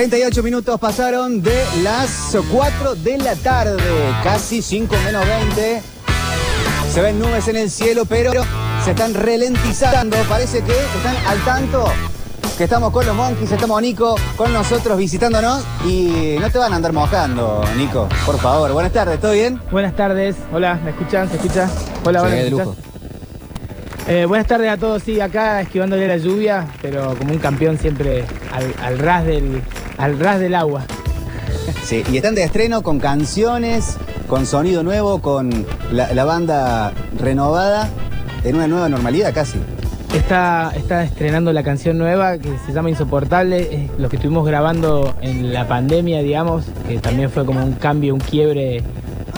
[0.00, 3.82] 38 minutos pasaron de las 4 de la tarde,
[4.24, 5.82] casi 5 menos 20.
[6.90, 8.32] Se ven nubes en el cielo, pero
[8.82, 10.16] se están ralentizando.
[10.26, 11.84] Parece que están al tanto
[12.56, 16.76] que estamos con los monkeys, estamos Nico con nosotros visitándonos y no te van a
[16.76, 18.72] andar mojando, Nico, por favor.
[18.72, 19.60] Buenas tardes, ¿todo bien?
[19.70, 20.34] Buenas tardes.
[20.50, 21.28] Hola, ¿me escuchan?
[21.28, 21.68] ¿Se escucha?
[22.06, 22.64] Hola, Sí, hola,
[24.08, 28.24] Eh, buenas tardes a todos, sí, acá esquivándole la lluvia, pero como un campeón siempre
[28.52, 29.62] al, al ras, del,
[29.98, 30.82] al ras del agua.
[31.84, 37.88] Sí, y están de estreno con canciones, con sonido nuevo, con la, la banda renovada,
[38.42, 39.58] en una nueva normalidad casi.
[40.14, 45.14] Está, está estrenando la canción nueva que se llama Insoportable, es lo que estuvimos grabando
[45.20, 48.82] en la pandemia, digamos, que también fue como un cambio, un quiebre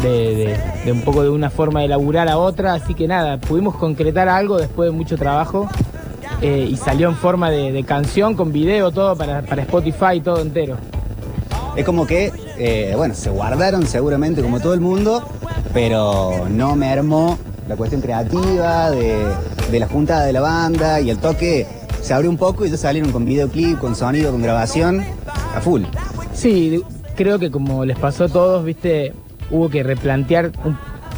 [0.03, 3.39] de, de- de un poco de una forma de laburar a otra, así que nada,
[3.39, 5.69] pudimos concretar algo después de mucho trabajo
[6.41, 10.41] eh, y salió en forma de, de canción, con video, todo para, para Spotify, todo
[10.41, 10.77] entero.
[11.77, 15.23] Es como que, eh, bueno, se guardaron seguramente como todo el mundo,
[15.73, 17.39] pero no me armó
[17.69, 19.25] la cuestión creativa de,
[19.71, 21.67] de la juntada de la banda y el toque
[22.03, 25.03] se abrió un poco y ya salieron con videoclip, con sonido, con grabación,
[25.55, 25.85] a full.
[26.35, 26.83] Sí,
[27.15, 29.15] creo que como les pasó a todos, viste,
[29.53, 30.51] hubo que replantear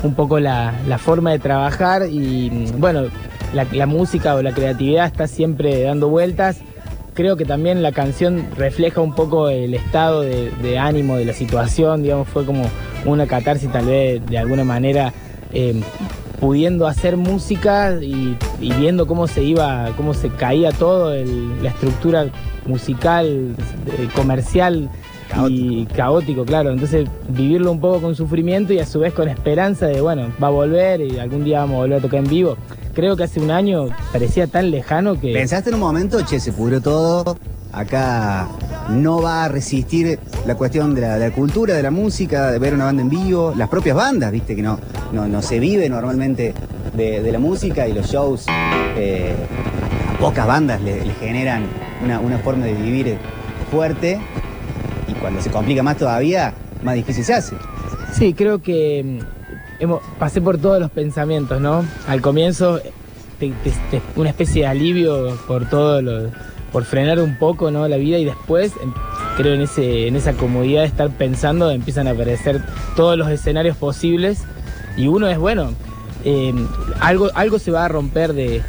[0.03, 3.05] un, poco la, forma de trabajar y bueno,
[3.55, 6.59] la, música o la creatividad está siempre dando vueltas.
[7.15, 12.03] Creo que también la canción refleja un poco el estado de, ánimo de la situación,
[12.03, 12.65] digamos, fue como
[13.07, 15.13] una catarsis tal vez de alguna manera
[15.53, 15.81] eh,
[16.41, 22.27] pudiendo hacer música y, viendo cómo se iba, cómo se caía todo, el- la estructura
[22.67, 23.55] musical,
[23.97, 24.09] eh,
[25.35, 26.71] comercial y caótico, claro.
[26.71, 30.49] Entonces vivirlo un poco con sufrimiento y a su vez con esperanza de, bueno, va
[30.49, 32.57] a volver y algún día vamos a volver a tocar en vivo.
[32.95, 35.33] Creo que hace un año parecía tan lejano que...
[35.33, 37.37] ¿Pensaste en un momento, che, se pudrió todo,
[37.73, 38.49] acá
[38.89, 42.59] no va a resistir la cuestión de la, de la cultura, de la música, de
[42.59, 44.79] ver una banda en vivo, las propias bandas, viste, que no,
[45.13, 46.55] no, no se vive normalmente
[46.95, 48.47] de, de la música y los shows,
[48.97, 49.35] eh,
[50.15, 51.65] a pocas bandas le, le generan
[52.05, 53.19] una, una forma de vivir
[53.71, 54.21] fuerte
[55.25, 56.53] cuando se complica más todavía,
[56.83, 57.57] más difícil se hace.
[58.13, 61.83] Sí, creo que mm, hemos, pasé por todos los pensamientos, ¿no?
[62.07, 62.79] Al comienzo,
[64.17, 66.31] una especie de alivio por todo lo,
[66.73, 67.89] por frenar un poco, ¿no?
[67.89, 68.93] La vida y después, em,
[69.39, 72.63] creo en ese, en esa comodidad de estar pensando, empiezan a aparecer
[72.95, 74.43] todos los escenarios posibles
[74.99, 75.73] y uno es bueno,
[76.27, 76.53] eh,
[77.01, 78.61] algo, algo se va a romper de,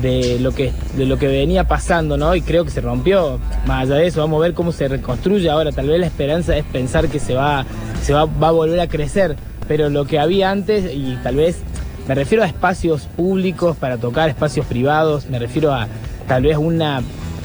[0.00, 2.34] de lo que de lo que venía pasando, ¿no?
[2.34, 3.38] Y creo que se rompió.
[3.66, 5.72] Más allá de eso, vamos a ver cómo se reconstruye ahora.
[5.72, 7.64] Tal vez la esperanza es pensar que se va,
[8.02, 9.36] se va, va a volver a crecer.
[9.68, 11.62] Pero lo que había antes, y tal vez
[12.06, 15.88] me refiero a espacios públicos para tocar, espacios privados, me refiero a
[16.28, 17.02] tal vez una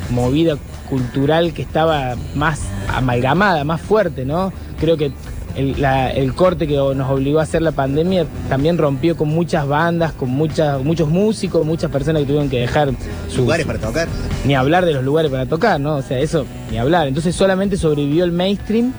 [0.10, 0.58] movida
[0.90, 2.62] cultural que estaba más
[2.94, 4.52] amalgamada, más fuerte, ¿no?
[4.80, 5.12] Creo que
[5.60, 9.68] el, la- el corte que nos obligó a hacer la pandemia también rompió con muchas
[9.68, 12.92] bandas, con muchas, muchos músicos, muchas personas que tuvieron que dejar
[13.28, 14.08] sus Lugares para tocar.
[14.46, 15.98] Ni hablar de los lugares para tocar, ¿no?
[15.98, 17.08] O sea, eso, ni hablar.
[17.08, 18.94] Entonces solamente sobrevivió el mainstream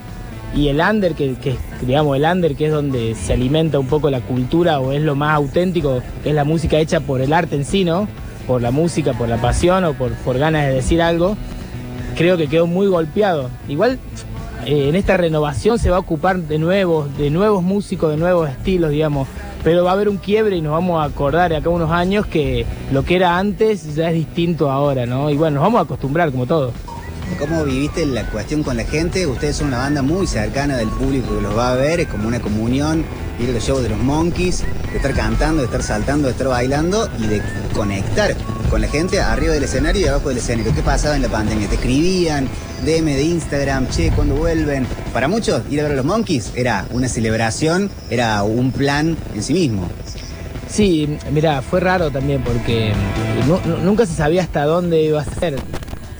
[0.55, 1.57] y el under, que, que
[1.87, 5.15] digamos, el under, que es donde se alimenta un poco la cultura o es lo
[5.15, 8.09] más auténtico, que es la música hecha por el arte en sí, ¿no?
[8.47, 11.37] Por la música, por la pasión o por, por ganas de decir algo,
[12.17, 13.49] creo que quedó muy golpeado.
[13.69, 13.99] Igual
[14.67, 18.49] eh, en esta renovación se va a ocupar de nuevos, de nuevos músicos, de nuevos
[18.49, 19.29] estilos, digamos.
[19.63, 22.27] Pero va a haber un quiebre y nos vamos a acordar de acá unos años
[22.27, 25.31] que lo que era antes ya es distinto ahora, ¿no?
[25.31, 26.73] Y bueno, nos vamos a acostumbrar como todo.
[27.39, 29.27] ¿Cómo viviste la cuestión con la gente?
[29.27, 32.27] Ustedes son una banda muy cercana del público que los va a ver, es como
[32.27, 33.05] una comunión,
[33.39, 37.09] ir los shows de los Monkeys, de estar cantando, de estar saltando, de estar bailando
[37.19, 37.43] y de
[37.75, 38.35] conectar
[38.71, 40.73] con la gente arriba del escenario y abajo del escenario.
[40.75, 41.69] ¿Qué pasaba en la pandemia?
[41.69, 42.49] Te escribían,
[42.85, 44.87] DM de Instagram, che, ¿cuándo vuelven?
[45.13, 49.43] Para muchos, ir a ver a los Monkeys era una celebración, era un plan en
[49.43, 49.89] sí mismo.
[50.69, 52.93] Sí, mira, fue raro también porque
[53.49, 55.57] nu- nunca se sabía hasta dónde iba a ser.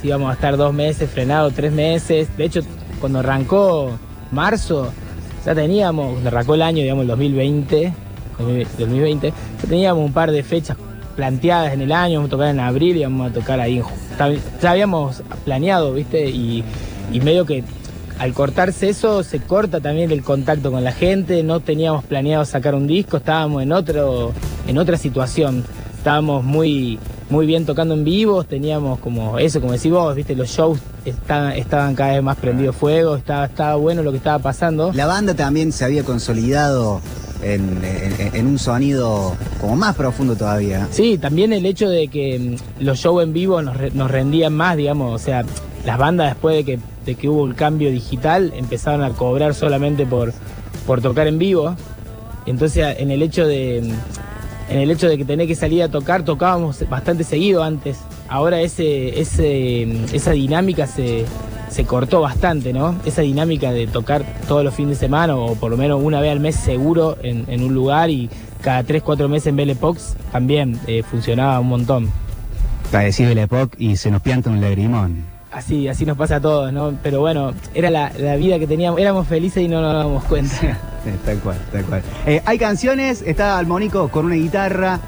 [0.03, 2.29] Si íbamos a estar dos meses frenados, tres meses.
[2.37, 2.63] De hecho,
[3.01, 3.93] cuando arrancó
[4.33, 4.93] marzo,
[5.47, 7.93] ya teníamos, cuando arrancó el año, digamos, el 2020,
[8.79, 9.29] 2020,
[9.63, 10.77] ya teníamos un par de fechas
[11.21, 13.83] planteadas en el año, vamos a tocar en abril y vamos a tocar ahí
[14.63, 16.31] Ya habíamos planeado, ¿viste?
[16.31, 16.65] Y,
[17.13, 17.63] medio que
[18.19, 22.75] al cortarse eso, se corta también el contacto con la gente, no teníamos planeado sacar
[22.75, 24.33] un disco, estábamos en otro,
[24.67, 25.63] en otra situación.
[25.95, 26.99] Estábamos muy,
[27.29, 31.95] muy bien tocando en vivo, teníamos como eso, como decís vos, viste, los shows estaban,
[31.95, 34.91] cada vez más prendidos fuego, estaba bueno lo que estaba pasando.
[34.95, 37.03] La banda también se había consolidado
[37.43, 40.89] en, un sonido como más profundo todavía.
[40.91, 44.77] Sí, también el hecho de que mm, los shows en vivo nos, nos rendían más,
[44.77, 45.45] digamos, o sea,
[45.85, 50.07] las bandas después de que, de que hubo el cambio digital empezaron a cobrar solamente
[50.07, 50.33] por,
[50.87, 51.77] por tocar en vivo.
[52.47, 54.21] Entonces, en el hecho de mm,
[54.71, 57.99] en el hecho de que tenés que salir a tocar, tocábamos bastante seguido antes.
[58.29, 61.25] Ahora ese, ese, mm, esa dinámica se,
[61.71, 62.97] se cortó bastante, ¿no?
[63.05, 66.33] Esa dinámica de tocar todos los fines de semana o por lo menos una vez
[66.33, 68.29] al mes seguro en, en un lugar y
[68.61, 72.11] cada 3, 4 meses en Belle Pox también eh, funcionaba un montón.
[72.93, 75.25] Decís de la época y se nos pianta un lagrimón.
[75.53, 76.95] Así, así nos pasa a todos, ¿no?
[77.03, 80.79] Pero bueno, era la, la vida que teníamos, éramos felices y no nos dábamos cuenta.
[81.25, 82.03] Tal cual, tal cual.
[82.27, 85.01] Eh, hay canciones, está Almonico con una guitarra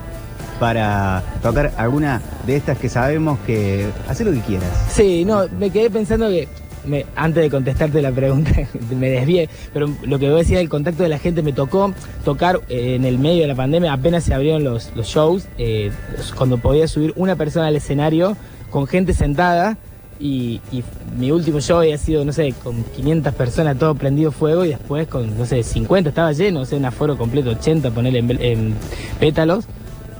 [0.62, 4.68] para tocar alguna de estas que sabemos que hace lo que quieras.
[4.92, 6.46] Sí, no, me quedé pensando que,
[7.16, 8.52] antes de contestarte la pregunta,
[8.96, 11.92] me desvié, pero lo que vos decías del contacto de la gente, me tocó
[12.24, 15.90] tocar eh, en el medio de la pandemia, apenas se abrieron los, shows, eh,
[16.36, 18.36] cuando podía subir una persona al escenario
[18.70, 19.76] con gente sentada.
[20.20, 20.60] Y,
[21.18, 25.08] mi último show había sido, no sé, con 500 personas, todo prendido fuego, y después
[25.08, 28.74] con, no sé, 50 estaba lleno, o sea, un aforo completo, 80, ponerle en
[29.18, 29.66] pétalos.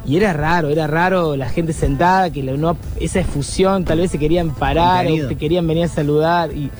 [0.04, 4.10] Y era raro, era raro la gente sentada, que la- no, esa efusión, tal vez
[4.10, 6.70] se querían parar o te querían venir a saludar y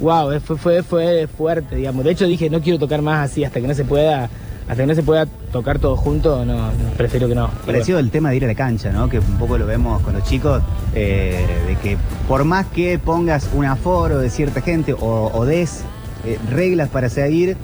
[0.00, 2.04] wow, fue, fue, fue fuerte, digamos.
[2.04, 4.30] De hecho dije, no quiero tocar más así hasta que no se pueda,
[4.68, 7.50] hasta que no se pueda tocar todo junto, no, no, prefiero que no.
[7.66, 9.08] Parecido el tema de ir a la cancha, ¿no?
[9.08, 10.62] Que un poco lo vemos con los chicos,
[10.94, 15.82] eh, de que por más que pongas un aforo de cierta gente o, o des
[16.24, 17.56] eh, reglas para seguir,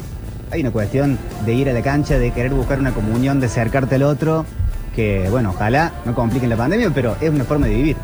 [0.51, 3.95] hay una cuestión de ir a la cancha, de querer buscar una comunión, de acercarte
[3.97, 4.45] al otro,
[4.99, 7.97] que bueno, ojalá no compliquen la pandemia, pero es una forma de vivir.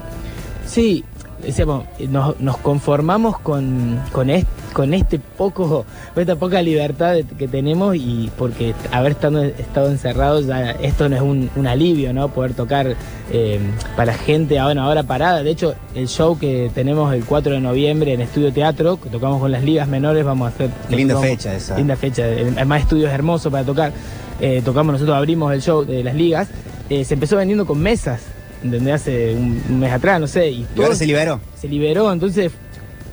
[0.65, 1.03] Sí,
[1.43, 5.85] decíamos, nos, nos conformamos con, con, est- con este poco,
[6.15, 11.17] con esta poca libertad que tenemos y porque haber estado, estado encerrados ya esto no
[11.17, 12.29] es un, un alivio, ¿no?
[12.29, 12.95] Poder tocar
[13.33, 13.59] eh,
[13.97, 15.43] para gente ah, bueno, ahora parada.
[15.43, 19.41] De hecho, el show que tenemos el 4 de noviembre en Estudio Teatro, que tocamos
[19.41, 20.71] con las ligas menores, vamos a hacer...
[20.89, 21.77] Qué linda fecha esa.
[21.77, 22.23] Linda fecha.
[22.23, 23.93] Además, estudio es hermoso para tocar.
[24.41, 26.49] Eh, tocamos, nosotros abrimos el show de las ligas.
[26.91, 28.21] Eh, se empezó vendiendo con mesas,
[28.63, 28.95] ¿entendés?
[28.95, 30.51] Hace un, un mes atrás, no sé.
[30.51, 31.41] Y, ahora se liberó.
[31.61, 32.53] Se liberó, entonces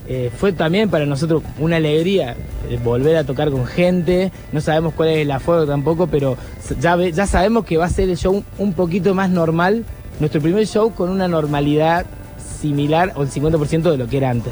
[0.07, 2.35] eh, fue también para nosotros una alegría
[2.69, 4.31] eh, volver a tocar con gente.
[4.51, 6.35] No sabemos cuál es el aforo tampoco, pero
[6.81, 9.85] ya, ve- ya sabemos que va a ser el show un, poquito más normal.
[10.19, 12.05] Nuestro primer show con una normalidad
[12.61, 14.51] similar o el 50% de lo que era antes.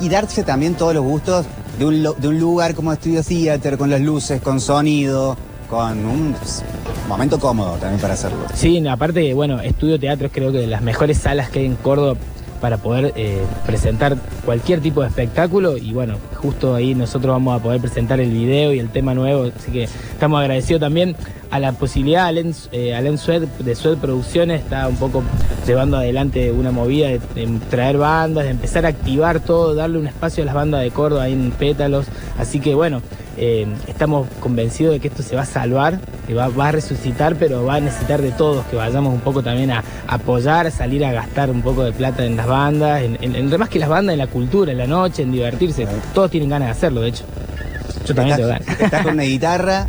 [0.00, 1.46] Y darse también todos los gustos
[1.78, 5.36] de un, de un lugar como Estudio Theater, con las luces, con sonido,
[5.68, 6.36] con un
[7.08, 8.38] momento cómodo también para hacerlo.
[8.54, 11.76] Sí, aparte, bueno, Estudio Teatro es creo que de las mejores salas que hay en
[11.76, 12.16] Córdoba
[12.60, 17.62] para poder eh, presentar cualquier tipo de espectáculo y bueno, justo ahí nosotros vamos a
[17.62, 21.14] poder presentar el video y el tema nuevo, así que estamos agradecidos también
[21.50, 25.22] a la posibilidad, Alen, eh, Alen Sued, de Sued Producciones está un poco
[25.66, 30.06] llevando adelante una movida de, de traer bandas, de empezar a activar todo, darle un
[30.06, 32.06] espacio a las bandas de Córdoba ahí en Pétalos,
[32.38, 33.02] así que bueno,
[33.38, 37.36] eh, estamos convencidos de que esto se va a salvar, que va, va a resucitar,
[37.36, 41.12] pero va a necesitar de todos, que vayamos un poco también a apoyar, salir a
[41.12, 44.12] gastar un poco de plata en las bandas, en, en, en- más que las bandas,
[44.12, 45.86] en la cultura, en la noche, en divertirse.
[46.14, 47.24] Todos tienen ganas de hacerlo, de hecho.
[48.06, 48.68] Yo también tengo ganas.
[48.80, 49.86] Estás con una guitarra,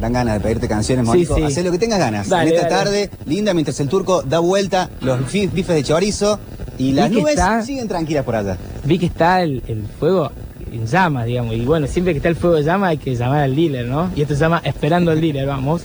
[0.00, 1.36] dan ganas de pedirte canciones, Sí, Mónico.
[1.36, 1.42] sí.
[1.42, 2.28] Hacé lo que tengas ganas.
[2.28, 2.84] Dale, en esta dale.
[2.84, 6.38] tarde, linda, mientras el turco da vuelta los bifes de chorizo
[6.78, 8.56] y las nubes está- siguen tranquilas por allá.
[8.84, 10.30] Vi que está el, el fuego
[10.72, 13.42] en llamas, digamos, y bueno, siempre que está el fuego de llama hay que llamar
[13.42, 14.10] al dealer, ¿no?
[14.14, 15.84] Y esto se llama Esperando al dealer, vamos.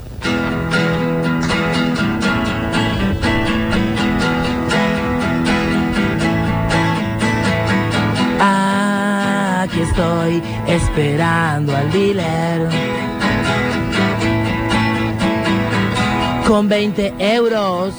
[8.40, 12.70] Aquí estoy esperando al dealer.
[16.48, 17.94] Con 20 euros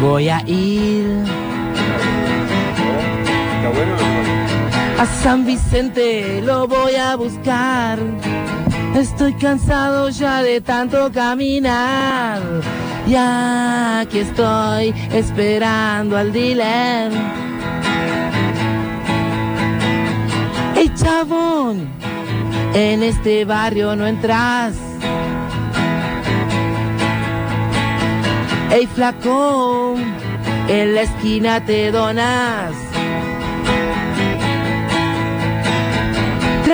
[0.00, 1.24] voy a ir
[4.98, 7.98] a San Vicente, lo voy a buscar.
[8.96, 12.42] Estoy cansado ya de tanto caminar.
[13.06, 17.12] Y aquí estoy esperando al dealer.
[20.76, 21.88] ¡Ey, chabón!
[22.74, 24.74] En este barrio no entras.
[28.72, 29.94] ¡Ey, flaco!
[30.68, 32.87] En la esquina te donas.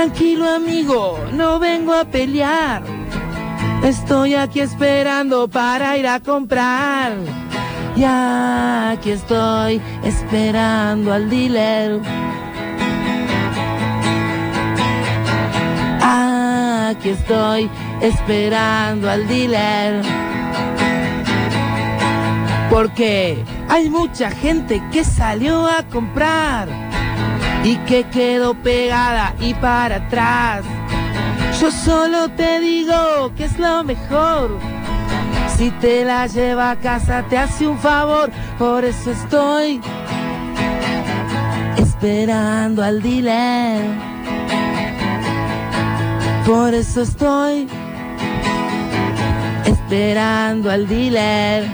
[0.04, 2.82] Tranquilo, amigo, no vengo a pelear.
[3.82, 7.14] Estoy aquí esperando para ir a comprar.
[7.96, 12.02] Y aquí estoy esperando al dealer.
[16.02, 17.70] Aquí estoy
[18.02, 20.02] esperando al dealer.
[22.68, 26.83] Porque hay mucha gente que salió a comprar
[27.64, 30.62] y que quedó pegada y para atrás.
[31.60, 34.58] Yo solo te digo que es lo mejor.
[35.56, 39.80] Si te la lleva a casa te hace un favor, por eso estoy
[41.78, 43.82] esperando al dealer.
[46.44, 47.66] Por eso estoy
[49.64, 51.64] esperando al dealer,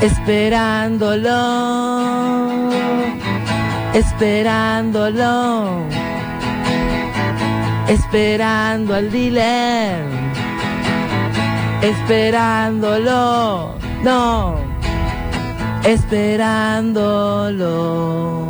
[0.00, 2.47] esperándolo,
[3.98, 5.82] esperándolo,
[7.88, 10.04] esperando al dealer,
[11.82, 14.54] esperándolo, no,
[15.84, 18.46] esperándolo.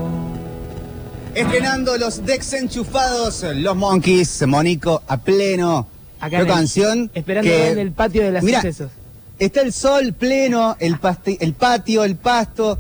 [1.35, 5.87] Estrenando los desenchufados, los Monkeys, Monico, a pleno.
[6.21, 7.11] Acá Qué en el- canción.
[7.15, 8.91] esperando que- en el patio de las Mira, sucesos.
[9.39, 12.79] Está el sol pleno, el, pasti- el patio, el pasto,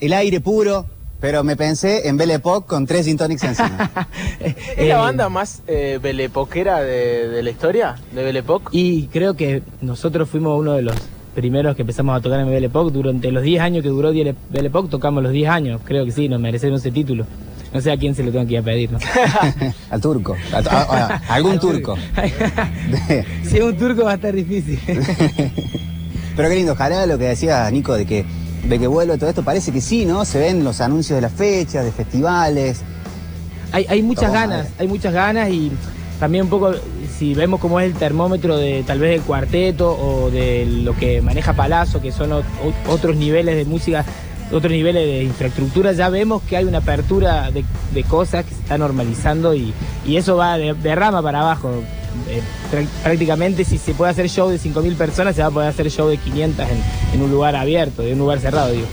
[0.00, 0.84] el aire puro,
[1.26, 3.90] pero me pensé en Belle Époque con tres gin tonics encima.
[4.76, 7.96] ¿Es la banda más eh, belepoquera de, de la historia?
[8.12, 8.66] ¿De Belle Époque?
[8.70, 10.94] Y creo que nosotros fuimos uno de los
[11.34, 12.92] primeros que empezamos a tocar en Belle Époque.
[12.92, 15.80] Durante los 10 años que duró Belle Époque, tocamos los 10 años.
[15.84, 17.26] Creo que sí, nos merecemos ese título.
[17.74, 18.98] No sé a quién se lo tengo que ir a pedir, ¿no?
[19.90, 20.36] Al turco.
[20.52, 21.96] A, a- a- algún turco.
[23.42, 24.78] si es un turco va a estar difícil.
[26.36, 28.24] Pero qué lindo, ojalá lo que decía Nico de que,
[28.68, 30.24] de que vuelve todo esto, parece que sí, ¿no?
[30.24, 32.80] Se ven los anuncios de las fechas, de festivales.
[33.72, 34.70] hay, hay muchas Toma, ganas, madre.
[34.78, 35.72] hay muchas ganas y
[36.20, 36.72] también un poco,
[37.18, 41.20] si vemos cómo es el termómetro de tal vez del cuarteto o de lo que
[41.22, 44.04] maneja Palazzo, que son o- o- otros niveles de música,
[44.52, 48.60] otros niveles de infraestructura, ya vemos que hay una apertura de, de cosas que se
[48.62, 49.72] está normalizando y,
[50.06, 51.70] y eso va de, de rama para abajo.
[52.28, 55.68] Eh, prá- prácticamente si se puede hacer show de 5.000 personas, se va a poder
[55.68, 56.82] hacer show de 500 en,
[57.14, 58.86] en un lugar abierto, en un lugar cerrado, digo.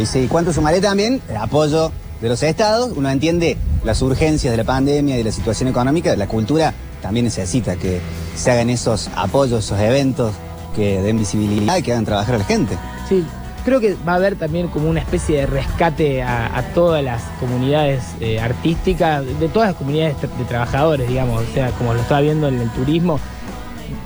[0.00, 1.20] Y sí, ¿cuánto sumaré también?
[1.28, 1.90] El apoyo
[2.20, 2.90] de los estados.
[2.96, 6.14] Uno entiende las urgencias de la pandemia y de la situación económica.
[6.16, 8.00] La cultura también necesita que
[8.36, 10.32] se hagan esos apoyos, esos eventos
[10.74, 12.76] que den visibilidad y que hagan trabajar a la gente.
[13.08, 13.24] Sí,
[13.66, 18.14] creo que va a haber también como una especie de rescate a, todas las comunidades
[18.20, 22.46] eh, artísticas, de todas las comunidades de trabajadores, digamos, o sea, como lo estaba viendo
[22.46, 23.18] en el turismo,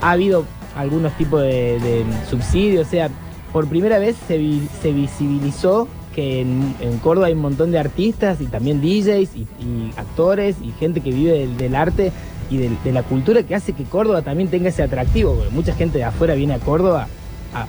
[0.01, 3.11] ha habido algunos tipos de, subsidios, o sea,
[3.53, 4.41] por primera vez se,
[4.81, 9.47] se visibilizó que en, Córdoba hay un montón de artistas y también DJs y,
[9.99, 12.13] actores y gente que vive del, arte
[12.49, 15.99] y de la cultura que hace que Córdoba también tenga ese atractivo, porque mucha gente
[15.99, 17.09] de afuera viene a Córdoba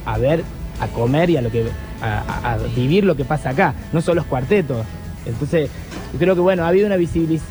[0.05, 0.43] a ver,
[0.79, 1.65] a comer y a lo que
[2.01, 4.85] a, vivir lo que pasa acá, no solo los cuartetos.
[5.25, 5.69] Entonces,
[6.17, 6.97] creo que bueno, ha habido una,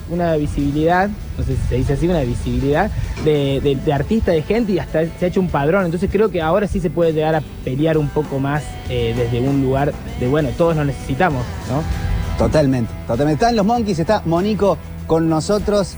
[0.08, 2.90] una visibilidad, no sé si se dice así, una visibilidad
[3.24, 5.84] de, de, de artistas, de gente y hasta se ha hecho un padrón.
[5.84, 9.40] Entonces creo que ahora sí se puede llegar a pelear un poco más eh, desde
[9.46, 11.82] un lugar de bueno, todos nos necesitamos, ¿no?
[12.36, 13.44] Totalmente, totalmente.
[13.44, 15.96] Están los monkeys, está Monico con nosotros.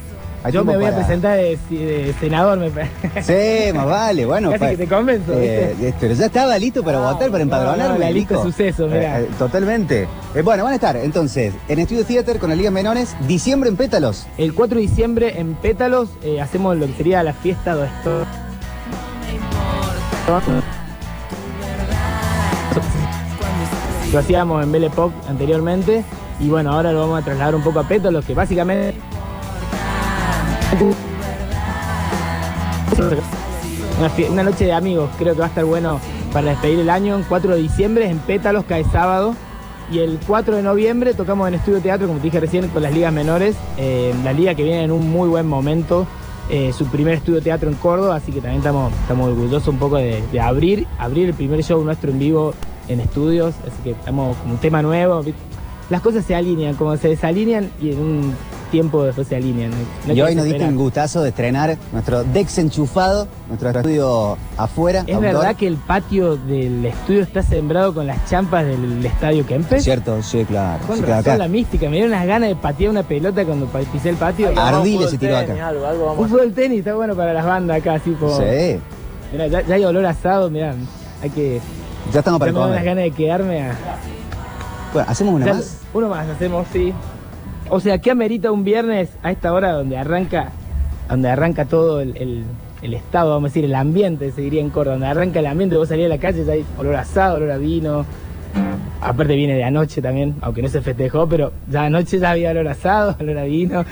[0.51, 3.69] Yo me voy a presentar de, de senador, me parece.
[3.69, 4.51] Sí, más vale, bueno.
[4.51, 5.95] Casi que te convenzo, Eh, ¿viste?
[6.01, 7.95] pero ya estaba listo para votar, para empadronarme.
[7.95, 8.45] no, la lista Nico.
[8.47, 9.21] de sucesos, mirá.
[9.21, 10.09] Eh, eh, totalmente.
[10.35, 13.77] Eh, bueno, van a estar entonces en Estudio Theater con las ligas menores, diciembre en
[13.77, 14.27] Pétalos.
[14.37, 18.27] El 4 de diciembre en Pétalos eh, hacemos lo que sería la fiesta de esto.
[24.13, 26.05] Lo hacíamos en Belle Époque anteriormente
[26.41, 28.95] y bueno, ahora lo vamos a trasladar un poco a Pétalos, que básicamente...
[34.31, 36.01] Una, noche de amigos, creo que va a estar bueno
[36.33, 37.17] para despedir el año.
[37.17, 39.35] El 4 de diciembre en Pétalos, cae sábado.
[39.91, 42.95] Y el 4 de noviembre tocamos en Estudio Teatro, como te dije recién, con las
[42.95, 43.57] ligas menores.
[43.77, 46.07] Eh, la liga que viene en un muy buen momento.
[46.51, 49.97] eh, su primer estudio teatro en Córdoba, así que también estamos, estamos orgullosos un poco
[49.97, 52.55] de, abrir, abrir el primer show nuestro en vivo
[52.89, 53.55] en estudios.
[53.67, 55.23] Así que estamos con un tema nuevo.
[55.91, 58.35] Las cosas se alinean, como se desalinean y en un
[58.73, 59.71] tiempo después se alinean.
[60.07, 65.05] No y hoy nos diste un gustazo de estrenar nuestro Dex enchufado, nuestro estudio afuera.
[65.07, 65.35] ¿Es outdoor.
[65.35, 69.85] verdad que el patio del estudio está sembrado con las champas del estadio Kempes?
[69.85, 70.85] Cierto, sí, claro.
[70.87, 73.67] Con Sí, razón acá- la mística, me dieron unas ganas de patear una pelota cuando
[73.93, 74.51] pisé el patio.
[74.57, 75.69] Ardile se tiró acá.
[75.69, 78.37] Algo, algo vamos Un fútbol tenis está bueno para las bandas acá, así como.
[78.39, 78.81] Sí.
[79.31, 80.75] Mirá, ya, ya hay olor asado, mirá,
[81.23, 81.61] hay que.
[82.13, 82.85] Ya estamos para ya me unas comer.
[82.85, 83.77] ganas de quedarme a.
[84.93, 85.79] Bueno, ¿hacemos una Ya- más?
[85.95, 86.93] Uno más hacemos, sí.
[87.75, 90.51] O sea, ¿qué amerita un viernes a esta hora donde arranca,
[91.09, 92.45] donde arranca todo el, el-
[92.93, 95.89] estado, vamos a decir, el ambiente, se diría en Córdoba, donde arranca el ambiente, vos
[95.89, 98.05] salís a la calle, ya hay olor asado, olor a vino.
[99.01, 102.69] Aparte viene de anoche también, aunque no se festejó, pero ya anoche ya había olor
[102.69, 103.87] asado, olor a vino,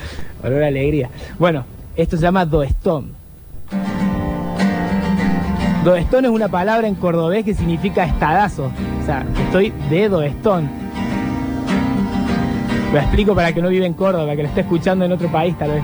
[0.44, 1.08] olor a alegría.
[1.38, 1.64] Bueno,
[1.96, 3.12] esto se llama doestón.
[5.84, 8.70] Doestón es una palabra en cordobés que significa estadazo.
[9.02, 10.68] O sea, estoy de doestón.
[12.92, 15.56] Lo explico para que no vive en Córdoba, que lo esté escuchando en otro país
[15.56, 15.82] tal vez.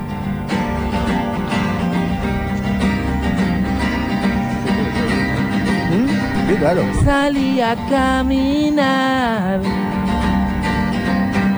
[6.48, 6.82] Sí, claro.
[7.04, 9.60] Salí a caminar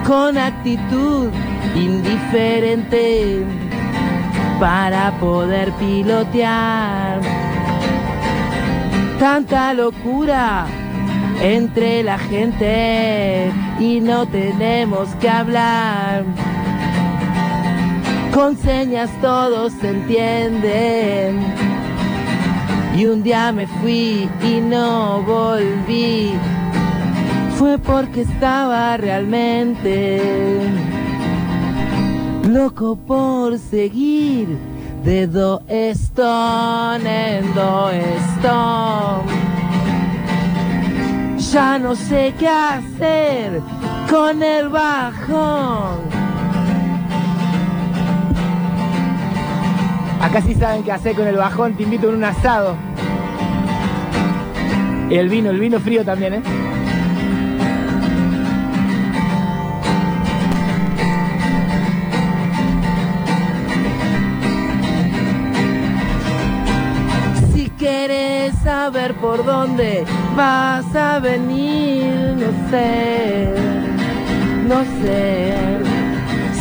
[0.05, 1.29] con actitud
[1.75, 3.43] indiferente
[4.59, 7.21] para poder pilotear.
[9.19, 10.65] Tanta locura
[11.41, 16.25] entre la gente y no tenemos que hablar.
[18.33, 21.39] Con señas todos se entienden.
[22.95, 26.33] Y un día me fui y no volví.
[27.57, 30.21] Fue porque estaba realmente
[32.49, 34.57] loco por seguir
[35.03, 37.89] de do stone en do.
[41.51, 43.61] Ya no sé qué hacer
[44.07, 45.97] con el bajón.
[50.21, 52.75] Acá sí saben qué hacer con el bajón, te invito a un asado.
[55.09, 56.41] El vino, el vino frío también, ¿eh?
[68.91, 70.03] Saber por dónde
[70.35, 72.11] vas a venir,
[72.41, 73.53] no sé,
[74.67, 75.53] no sé.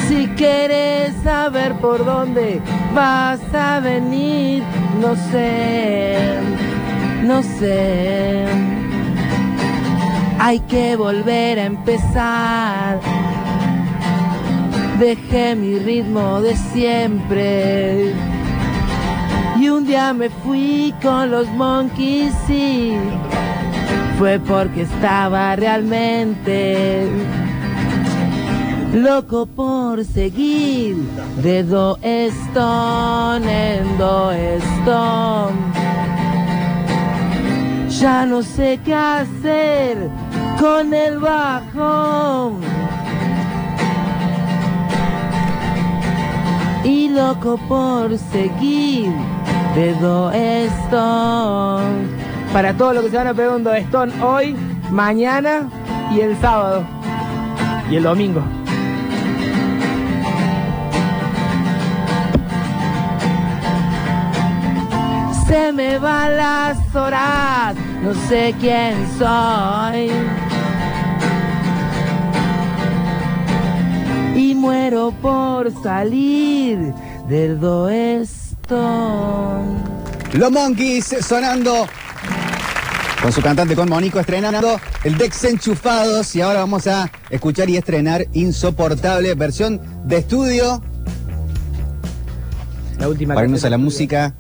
[0.07, 2.61] Si quieres saber por dónde
[2.95, 4.63] vas a venir,
[5.01, 6.19] no sé,
[7.23, 8.45] no sé.
[10.39, 13.01] Hay que volver a empezar.
[14.99, 18.28] Dejé mi ritmo de siempre.
[19.71, 22.95] Un día me fui con los monkeys y
[24.19, 27.09] fue porque estaba realmente
[28.95, 30.97] loco por seguir
[31.43, 35.57] de do stone en do stone.
[38.01, 40.09] Ya no sé qué hacer
[40.59, 42.61] con el bajón.
[46.85, 49.13] Y loco por seguir
[49.79, 52.09] de do stone.
[52.53, 54.57] Para todos los que se van a pegar un stone hoy,
[54.91, 55.69] mañana
[56.13, 56.83] y el sábado.
[57.89, 58.43] Y el domingo.
[65.47, 70.11] Se me van las horas, no sé quién soy.
[74.35, 76.93] Y muero por salir
[77.29, 78.38] del do stone.
[78.71, 81.87] Los Monkeys sonando
[83.23, 88.27] con su cantante con Mónico estrenando el Desenchufados y ahora vamos a escuchar y estrenar
[88.35, 90.83] Insoportable, versión de estudio.
[92.99, 94.35] La última Para irnos a la música.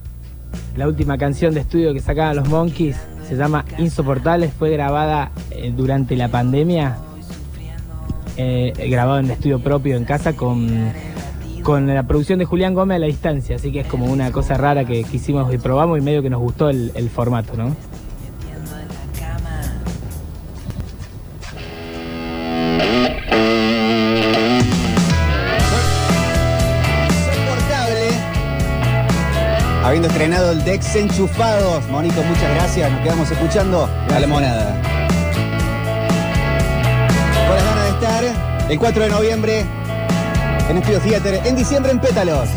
[0.77, 2.97] La última canción de estudio que sacaban los Monkeys
[3.27, 6.99] se llama Insoportables, fue grabada eh, durante la pandemia,
[8.37, 10.93] eh, grabado en estudio propio en casa con,
[11.69, 14.57] con la producción de Julián Gómez a la distancia, así que es como una cosa
[14.57, 17.77] rara que, que hicimos y probamos y medio que nos gustó el, el formato, ¿no?
[29.85, 31.87] Habiendo estrenado el Desenchufados.
[31.91, 32.91] Mónico, muchas gracias.
[32.91, 34.81] Nos quedamos escuchando la monada.
[37.47, 39.78] Con las ganas de estar el 4 de noviembre
[40.69, 42.49] en Estudio Theater, en diciembre en Pétalos.